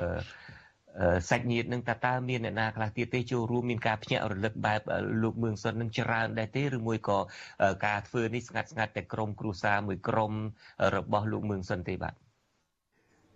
[1.30, 4.80] សាច់ញាតិនឹងតើតើមានអ្នកណាខ្លះទៀតទេចូលរួមមានការភ្ញាក់រលឹកបែប
[5.22, 7.18] លោកមឿងសុននឹងច្រើនដែរទេឬមួយក៏
[7.86, 10.32] ការធ្វើនេះស្ងាត់ស្ងាត់តែក្រុមគ្រួសារមួយក្រុម
[10.96, 12.14] របស់លោកមឿងសុនទេបាទ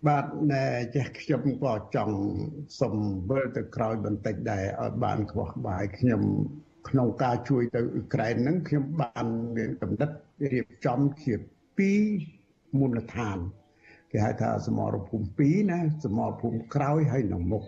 [0.08, 2.16] បាទណែចេះខ្ញុំក៏ចង់
[2.80, 2.94] សំ
[3.28, 6.22] វិលទៅក្រោយបន្តិចដែរឲ្យបានខ្វះបាយខ្ញុំ
[6.88, 9.26] ក្នុងការជួយទៅអ៊ុក្រែនហ្នឹងខ្ញុំបាន
[9.56, 10.14] មានកំណត់
[10.52, 11.34] រៀបចំជា
[12.06, 13.38] 2មូលដ្ឋាន
[14.16, 17.62] គេហៅថាសមរភូមិ2ណាសមរភូមិក្រោយហើយនឹងមុខ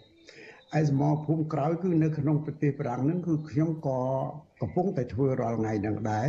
[0.79, 4.01] ឯសមរភូមិក្រោយគឺនៅក្នុងប្រទេសប្រាំងហ្នឹងគឺខ្ញុំក៏
[4.63, 6.29] កំពុងតែធ្វើរាល់ថ្ងៃហ្នឹងដែរ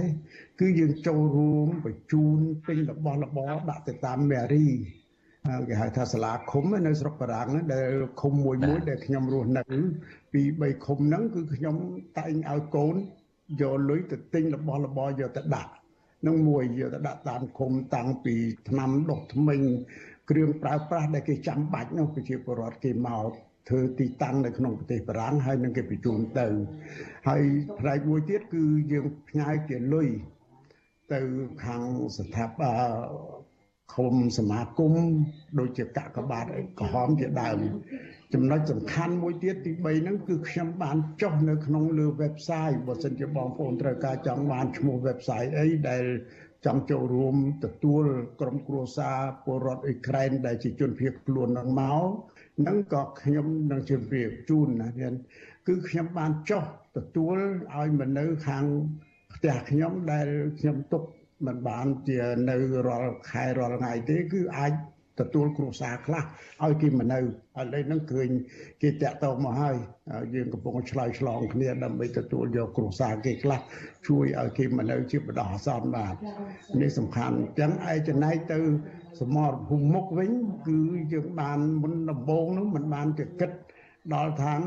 [0.60, 4.68] គឺយើងចូលរួមបញ្ជូនពេញរបស់របរដាក់ទៅតាមមេរី
[5.68, 7.90] គេហៅថាសាលាឃុំនៅស្រុកបារាំងដែល
[8.22, 9.64] ឃុំមួយមួយដែលខ្ញុំរស់នៅ
[10.34, 11.76] ពី3ឃុំហ្នឹងគឺខ្ញុំ
[12.18, 12.96] តែងឲ្យកូន
[13.62, 15.72] យកលុយទៅទិញរបស់របរយកទៅដាក់
[16.28, 18.36] នឹងមួយយកទៅដាក់តាមឃុំតាំងពី
[18.70, 19.62] ឆ្នាំដុសធ្មេញ
[20.30, 23.30] គ្រឿងប្រើប្រាស់ដែលគេចាំបាច់នោះប្រជាពលរដ្ឋគេមក
[23.70, 26.48] ធ្វើទីតាំងនៅក្នុងប្រទេសបារាំងហើយនឹងគេបញ្ជូនទៅ
[27.28, 27.44] ហើយ
[27.80, 30.08] ផ្នែកមួយទៀតគឺយើងផ្ញើជាលុយ
[31.14, 31.22] ទៅ
[31.64, 31.84] ខាង
[32.18, 32.80] ស្ថាប័ន
[33.96, 34.94] ឃុំសមាគម
[35.60, 36.46] ដូចជាកកបាទ
[36.80, 37.58] ក្រហមជាដើម
[38.34, 46.04] ចំណុចសំខាន់មួយទៀតទី3ហ្នឹងគឺខ្ញុំបានចុះនៅក្នុងលើ website បើសិនជាបងប្អូនត្រូវការចង់បានឈ្មោះ website អីដែល
[46.66, 48.04] ចង់ចូលរួមទទួល
[48.42, 52.04] ក្រុមគ្រួសារពលរដ្ឋអ៊ុយក្រែនដែលជាជនភៀសខ្លួននឹងមក
[52.58, 55.14] ហ្នឹងក៏ខ្ញុំនឹងជម្រាបជូនណាទៀត
[55.68, 56.64] គឺខ្ញុំបានចុះ
[56.98, 57.38] ទទួល
[57.76, 58.66] ឲ្យមកនៅខាង
[59.36, 60.28] ផ្ទះខ្ញុំដែល
[60.60, 61.04] ខ្ញុំទុក
[61.46, 62.58] មិនបានជានៅ
[62.88, 64.74] រាល់ខែរាល់ថ្ងៃទេគឺអាច
[65.21, 66.23] ទទួលគ្រួសារខ្លះ
[66.65, 67.23] ឲ្យគេមកនៅឥ
[67.73, 68.29] ឡូវហ្នឹងឃើញ
[68.83, 69.77] គេតាក់ទងមកហើយ
[70.35, 73.61] យើងកំពុងឆ្លើយឆ្លងគ្នាដើម្បីទទួលយកគ្រួសារគេខ្លះ
[74.09, 76.15] ជួយឲ្យគេមកនៅជាបដោះអាសន្នបាទ
[76.83, 78.59] នេះសំខាន់អញ្ចឹងឯចំណែកទៅ
[79.21, 80.31] សមរភូមិមុខវិញ
[80.69, 80.79] គឺ
[81.13, 83.51] យើងបានមុនដំបូងហ្នឹងមិនបានទៅគិត
[84.15, 84.61] ដល់ທາງ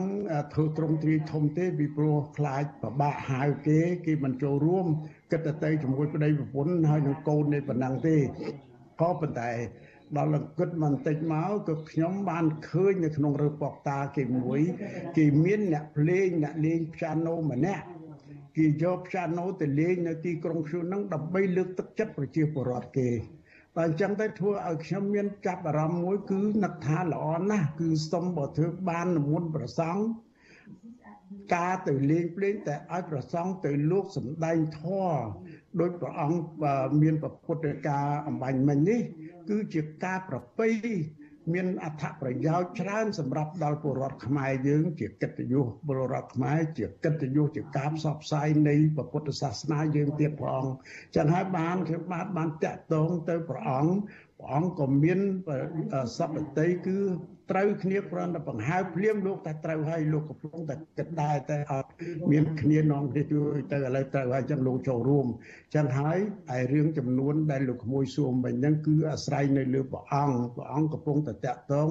[0.54, 4.86] ធ្វើត្រង់ទ្រាយធំទេពីព្រោះខ្លាចប្របាក់ហៅគេគេមិនចូលរួម
[5.32, 8.16] គិតទៅជាមួយប្តីប្រពន្ធហើយនឹងកូននេះប៉ុណ្ណឹងទេ
[9.02, 9.52] ក៏ប៉ុន្តែ
[10.17, 14.61] ដល់លង្កឹតបន្តិចមកក៏ខ្ញុំបានឃើញនៅក្នុងរើប៉ុកតាគេមួយ
[15.17, 17.85] គេមានអ្នកភ្លេងអ្នកលេងព្យ៉ាណូម្នាក់
[18.57, 23.11] គេយកព្យ៉ាណូទៅលេងនៅទីក្រុងឈូនឹងដើម្បីលើកទឹកចិត្តប្រជាពលរដ្ឋគេ
[23.77, 30.03] បើអញ្ចឹងទៅធ្វើឲ្យខ្ញុំមានចាប់អារម្មណ៍មួយគឺនឹកថាល្អណាស់គឺសុំបើធ្វើបាននិមន្តប្រសង់
[31.55, 35.23] ការទៅលេងភ្លេងតែឲ្យប្រសង់ទៅលោកសំដែងធម៌
[35.81, 36.39] ដោយព្រះអង្គ
[37.03, 39.01] មានពុទ្ធការអំបញ្ញមិញនេះ
[39.49, 40.69] គឺជាការប្រពៃ
[41.55, 50.75] មានអត្ថប្រយោជន៍ច្រើនសម្រាប់ដល់ពលរដ្ឋខ្មែរយើង ជាកិត្តិយសពលរដ្ឋខ្មែរជាកិត្តិយសជាការផ្សព្វផ្សាយនៃពុទ្ធសាសនាយើងទៀតព្រះអង្គ
[51.17, 53.95] ចឹងហើយបានខ្ញុំបានបានតាក់ទងទៅព្រះអង្គ
[54.39, 55.21] ព្រះអង្គក៏មាន
[56.17, 56.99] សពតិគឺ
[57.51, 61.89] ត្រូវគ្នាគ្រាន់តែបង្ហើបភ្លាមលោកតែត្រូវហើយលោកកំពុងតែគិតដែរតែអត់
[62.33, 65.27] មានគ្នានាំគ្នាជួយទៅឥឡូវត្រូវហើយចឹងលោកចូលរួម
[65.75, 66.19] ចឹងហើយ
[66.57, 71.89] ឯរឿងចំនួនដែលលោកក្មួយសួរមិញហ្នឹងគឺអាស្រ័យនៅលើព្រះអង្គព្រះអង្គកំពុងតែតាក់ទង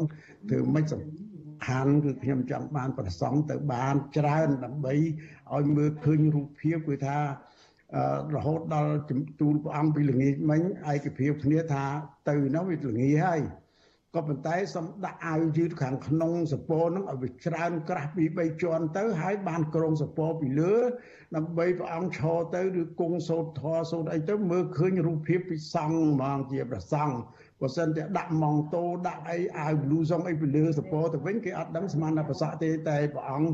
[0.50, 1.02] ធ្វើម៉េចសំ
[1.66, 4.94] ខាន់គឺខ្ញុំចង់បានប្រសងទៅបានច្រើនដើម្បី
[5.56, 7.18] ឲ្យមើលឃើញរូបភាពគឺថា
[8.36, 8.94] រហូតដល់
[9.42, 10.62] ទូលព្រះអង្គពីល្ងាចមិញ
[10.94, 11.86] ឯកភាពគ្នាថា
[12.30, 13.42] ទៅនោះវាល្ងាចហើយ
[14.16, 20.76] ក៏ប៉ុន្តែសំដាក់អាវយឺតខាងក្នុងសពរហ្នឹងឲ្យវាច្រើនក្រាស់ពី3ជាន់ទៅហើយបានក្រងសពរពីលើ
[21.36, 27.16] ដើម្បីព្រះអង្គឈរទៅឬគង់សោតធរសោតអីទៅមើលឃើញរូបភាពពីសង្ឃហ្មងជាព្រះសង្ឃ
[27.62, 33.50] បើសិនតែដាក់ម៉ងតូដាក់អីអាវលូសុងអីពីលើសពរទៅវិញគេអត់ដឹងស្មានតែប្រសាទេតែព្រះអង្គ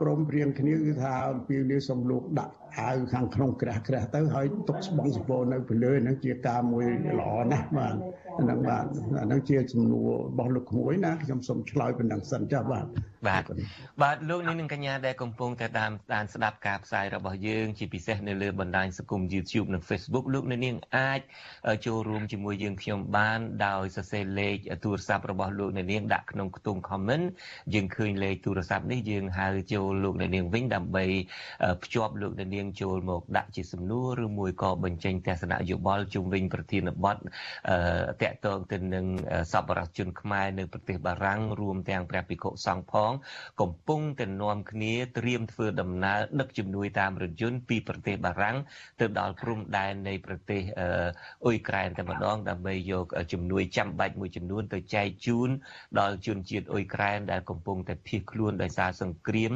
[0.00, 6.86] ព្រមព្រៀងគ្នាគឺថាអំពីនេះសំលោកដាក់ អាវខាងក្នុងក្រាស់ក្រាស់ទៅហើយទុកស្បង់សពនៅពីលើហ្នឹងជាការមួយ
[7.20, 7.94] ល្អណាស់បាទ
[8.40, 8.84] ហ្នឹងបាទ
[9.20, 12.86] អាហ្នឹងជាសំណួររបស់លោកក្មួយណាខ្ញុំសូមឆ្លើយប៉ុណ្ណឹងសិនចាស់បាទ
[13.28, 13.42] បាទ
[14.02, 21.20] បាទលោកនាងនិងកញ្ញាដែលកំពុងតែតាមដានស្ដាប់ការផ្សាយរបស់យើងជាពិសេសនៅលើបណ្ដាញសង្គម YouTube និង Facebook លោកនាងអាច
[21.86, 27.24] ចូលរួមជាមួយយើងខ្ញុំបានដោយសរសេរលេខទូរស័ព្ទរបស់លោកនាងដាក់ក្នុងខ្ទង់ comment
[27.74, 31.04] យើងឃើញលេខទូរស័ព្ទនេះយើងហៅចូលលោកនាងវិញដើម្បី
[31.84, 37.18] ភ្ជាប់លោកនាងចូលមកដាក់ជាសំណួរឬមួយក៏បញ្ចេញទស្សនៈយោបល់ជុំវិញប្រធានបទត
[38.22, 39.06] កតងទៅនឹង
[39.52, 43.12] សពរដ្ឋជនខ្មែរនៅប្រទេសបារាំងរួមទាំងព្រះភិក្ខុសង្ឃផង
[43.60, 48.56] កំពុងតែនាំគ្នាត្រៀមធ្វើដំណើរដឹកជំនួយតាមរថយន្តពីប្រទេសបារាំង
[49.00, 50.62] ទៅដល់ព្រំដែននៃប្រទេស
[51.44, 55.48] អ៊ុយក្រែនតែម្ដងដើម្បីយកជំនួយចាំបាច់មួយចំនួនទៅចែកជូន
[55.98, 59.52] ដល់ជនជាតិអ៊ុយក្រែនដែលកំពុងតែភៀសខ្លួនដោយសារសង្គ្រាម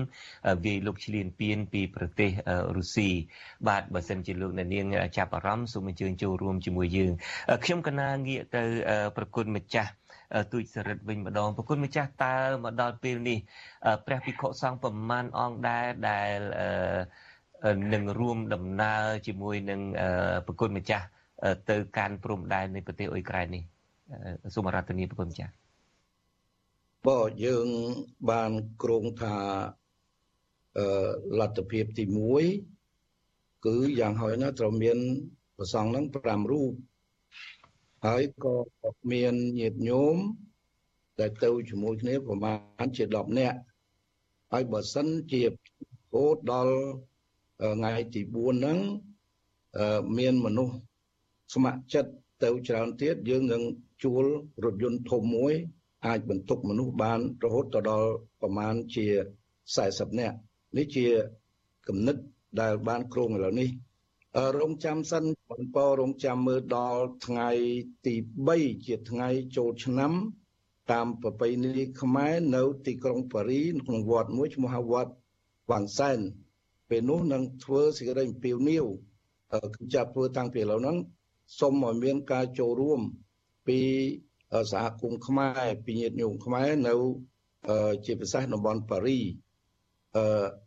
[0.64, 2.30] វាយលុកឈ្លានពានពីប្រទេស
[2.76, 2.95] រុស្ស៊ី
[3.68, 4.86] បាទបើសិនជាលោកអ្នកនាង
[5.16, 7.12] ចាប់អារម្មណ៍សូមអញ្ជើញចូលរួមជាមួយយើង
[7.64, 8.62] ខ្ញុំកណាងាកទៅ
[9.16, 9.90] ប្រគុណម្ចាស់
[10.52, 13.38] ទូចសរិទ្ធវិញម្ដងប្រគុណម្ចាស់តើមកដល់ពេលនេះ
[14.06, 16.38] ព្រះភិក្ខុសង្ឃប្រមាណអង្គដែរដែល
[17.94, 19.80] នឹងរួមដំណើរជាមួយនឹង
[20.46, 21.06] ប្រគុណម្ចាស់
[21.70, 23.62] ទៅកាន់ព្រំដែននៃប្រទេសអ៊ុយក្រែននេះ
[24.54, 25.52] សូមរតនីប្រគុណម្ចាស់
[27.08, 27.68] បើយើង
[28.30, 28.50] បាន
[28.82, 29.36] គ្រោងថា
[30.78, 30.86] អឺ
[31.40, 32.75] លទ្ធភាពទី1
[33.66, 34.98] គឺយ៉ាងហោចណាស់ត្រូវមាន
[35.58, 36.72] ប្រសងហ្នឹង5រូប
[38.06, 38.54] ហើយក៏
[39.12, 40.16] មានញាតិញោម
[41.20, 43.58] ដែលទៅជាមួយគ្នាប្រហែលជា10នាក់
[44.52, 45.42] ហើយបើសិនជា
[46.12, 46.76] ហូតដល់
[47.76, 48.78] ថ្ងៃទី4ហ្នឹង
[50.18, 50.74] មានមនុស្ស
[51.54, 52.12] ស្ម័គ្រចិត្ត
[52.42, 53.62] ទៅច្រើនទៀតយើងនឹង
[54.04, 54.24] ជួល
[54.64, 55.54] រថយន្តធំមួយ
[56.06, 58.10] អាចបន្ទុកមនុស្សបានរហូតទៅដល់
[58.40, 59.06] ប្រមាណជា
[59.62, 60.36] 40នាក់
[60.76, 61.06] នេះជា
[61.88, 62.16] គំនិត
[62.60, 63.70] ដែលបានគ្រោងឥឡូវនេះ
[64.58, 67.50] រងចាំសិនបន្តរងចាំមើលដល់ថ្ងៃ
[68.06, 68.14] ទី
[68.48, 70.12] 3ជាថ្ងៃចូលឆ្នាំ
[70.92, 75.12] តាមប្រពៃណីខ្មែរនៅ ទីក្រុងប៉ារីក្នុងវត្តមួយឈ្មោះវត្ត
[75.70, 76.18] វ៉ាន់សែន
[76.88, 78.86] ពេលនោះនឹងធ្វើសេចក្តីអំពាវនាវ
[79.74, 80.96] គឺចាប់ធ្វើតាំងពីឥឡូវហ្នឹង
[81.58, 83.00] សូមឲ្យមានការចូលរួម
[83.66, 83.78] ពី
[84.72, 86.94] សហគមន៍ខ្មែរពីញាតិញោមខ្មែរនៅ
[88.04, 89.18] ជាពិសេសតំបន់ប៉ារី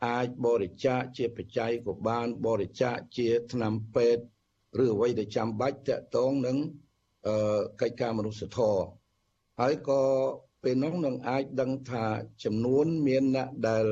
[0.06, 4.24] អាចបរិច្ចាគជាបច្ច័យក៏បានបរិច្ចាគជាថ្នាំពេទ្យ
[4.84, 6.58] ឬអ្វីដែលចាំបាច់តកតងនឹង
[7.82, 8.84] កិច្ចការមនុស្សធម៌
[9.60, 10.02] ហើយក៏
[10.64, 12.06] ពេលនោះនឹងអាចដឹងថា
[12.44, 13.86] ចំនួនមានអ្នកដែល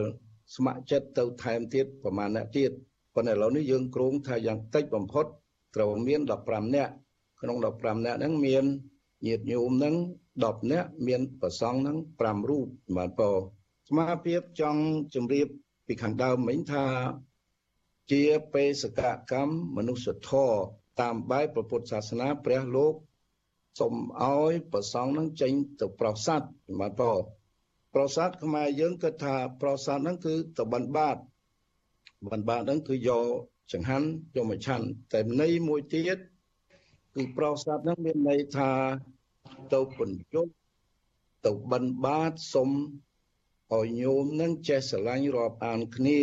[0.55, 2.71] ស្ម័គ្រចិត្តទៅថែមទៀតប្រមាណអ្នកទៀត
[3.15, 5.25] ប៉ុន្តែឥឡូវនេះយើងគ្រោងថាយ៉ាងតិចបំផុត
[5.75, 6.93] ត្រូវមាន15នាក់
[7.41, 8.65] ក្នុង15នាក់ហ្នឹងមាន
[9.25, 9.95] ញាតិញោមហ្នឹង
[10.33, 13.41] 10នាក់មានប្រសង់ហ្នឹង5រូបបាទបង
[13.87, 14.81] សមាភិបចង់
[15.15, 15.47] ជម្រាប
[15.87, 16.85] ពីខាងដើមមិញថា
[18.11, 18.23] ជា
[18.53, 20.59] បេសកកម្មមនុស្សធម៌
[21.01, 22.93] តាមបែបពុទ្ធសាសនាព្រះលោក
[23.79, 26.41] សូមឲ្យប្រសង់នឹងចេញទៅប្រសាទ
[26.79, 27.19] បាទបង
[27.93, 31.17] ប្រសាទខ្មែរយើងគិតថាប្រសាទហ្នឹងគឺតបិនបាត
[32.31, 33.27] បិនបាតហ្នឹងគឺយក
[33.71, 36.17] ចង្ហាន់យកមកឆាន់តែន័យមួយទៀត
[37.15, 38.71] គឺប្រសាទហ្នឹងមានន័យថា
[39.73, 40.45] ទៅបញ្ចុះ
[41.45, 42.69] ទៅបិនបាតសុំ
[43.75, 46.21] ឲ្យញោមនឹងចេះស្រឡាញ់រាប់អានគ្នា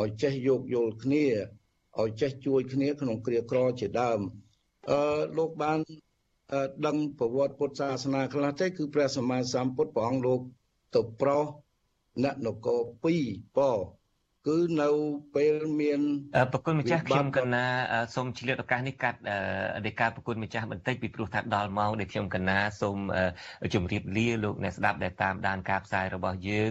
[0.00, 1.24] ឲ្យចេះយោគយល់គ្នា
[2.00, 4.20] ឲ្យចេះជួយគ្នាក្នុងគ្រាក្រជាដើម
[4.90, 5.00] អឺ
[5.36, 5.78] លោកបាន
[6.86, 10.40] ដឹងប្រវត្តិពុទ្ធសាសនាខ្លះទេគឺព្រះសម្មាសម្ពុទ្ធព្រះអង្គលោក
[10.94, 11.44] ទៅប្រោស
[12.24, 12.80] អ្នកនគរ
[13.18, 13.72] 2ប៉
[14.48, 14.90] គឺនៅ
[15.36, 16.00] ពេលមាន
[16.52, 17.64] ប្រគុណម្ចាស់ខ្ញុំកណា
[18.14, 19.18] សូមឆ្លៀតឱកាសនេះកាត់
[19.86, 22.98] ដីកាប្រគុណម្ចាស់បន្តិចពីព្រោះថាដល់ម៉ោងដែលខ្ញុំកណាសូម
[23.74, 26.70] ជម្រាបលាលោកអ្នកស្ដាប់ដែលតាមដានការផ្សាយរបស់យើង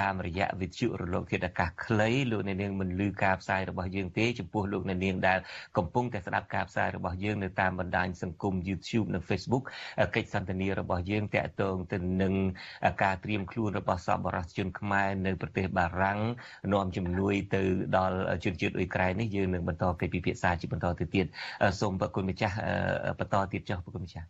[0.00, 5.38] តាមរយៈវិទ្យុរលកធាតុអាកាសខ្លីលោកអ្នកនាងមិនលឺការផ្សាយរបស់យើងទេចំពោះលោកអ្នកនាងដែល
[5.76, 9.64] កំពុងតែស្ដាប់ការផ្សាយរបស់យើងនៅតាមបណ្ដាញសង្គម YouTube និង Facebook
[10.14, 12.34] កិច្ចសន្ទនារបស់យើងតាក់ទងទៅនឹង
[13.02, 16.20] ការត្រៀមខ្លួនរបស់សពបរិសុជនខ្មែរនៅប្រទេសបារាំង
[16.72, 17.60] នាំជំនួយទៅ
[17.96, 21.26] ដល់ជនជាតិអ៊ុយក្រែននេះយើងនឹងបន្តកិច្ចពិភាក្សាជាបន្តទៅទៀត
[21.80, 22.56] សូមប្រគុណម្ចាស់
[23.18, 24.26] បន្តទៀតចុះប្រគុណម្ចាស់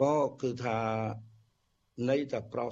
[0.00, 0.76] ក៏គឺថា
[2.10, 2.62] នៃតែប្រ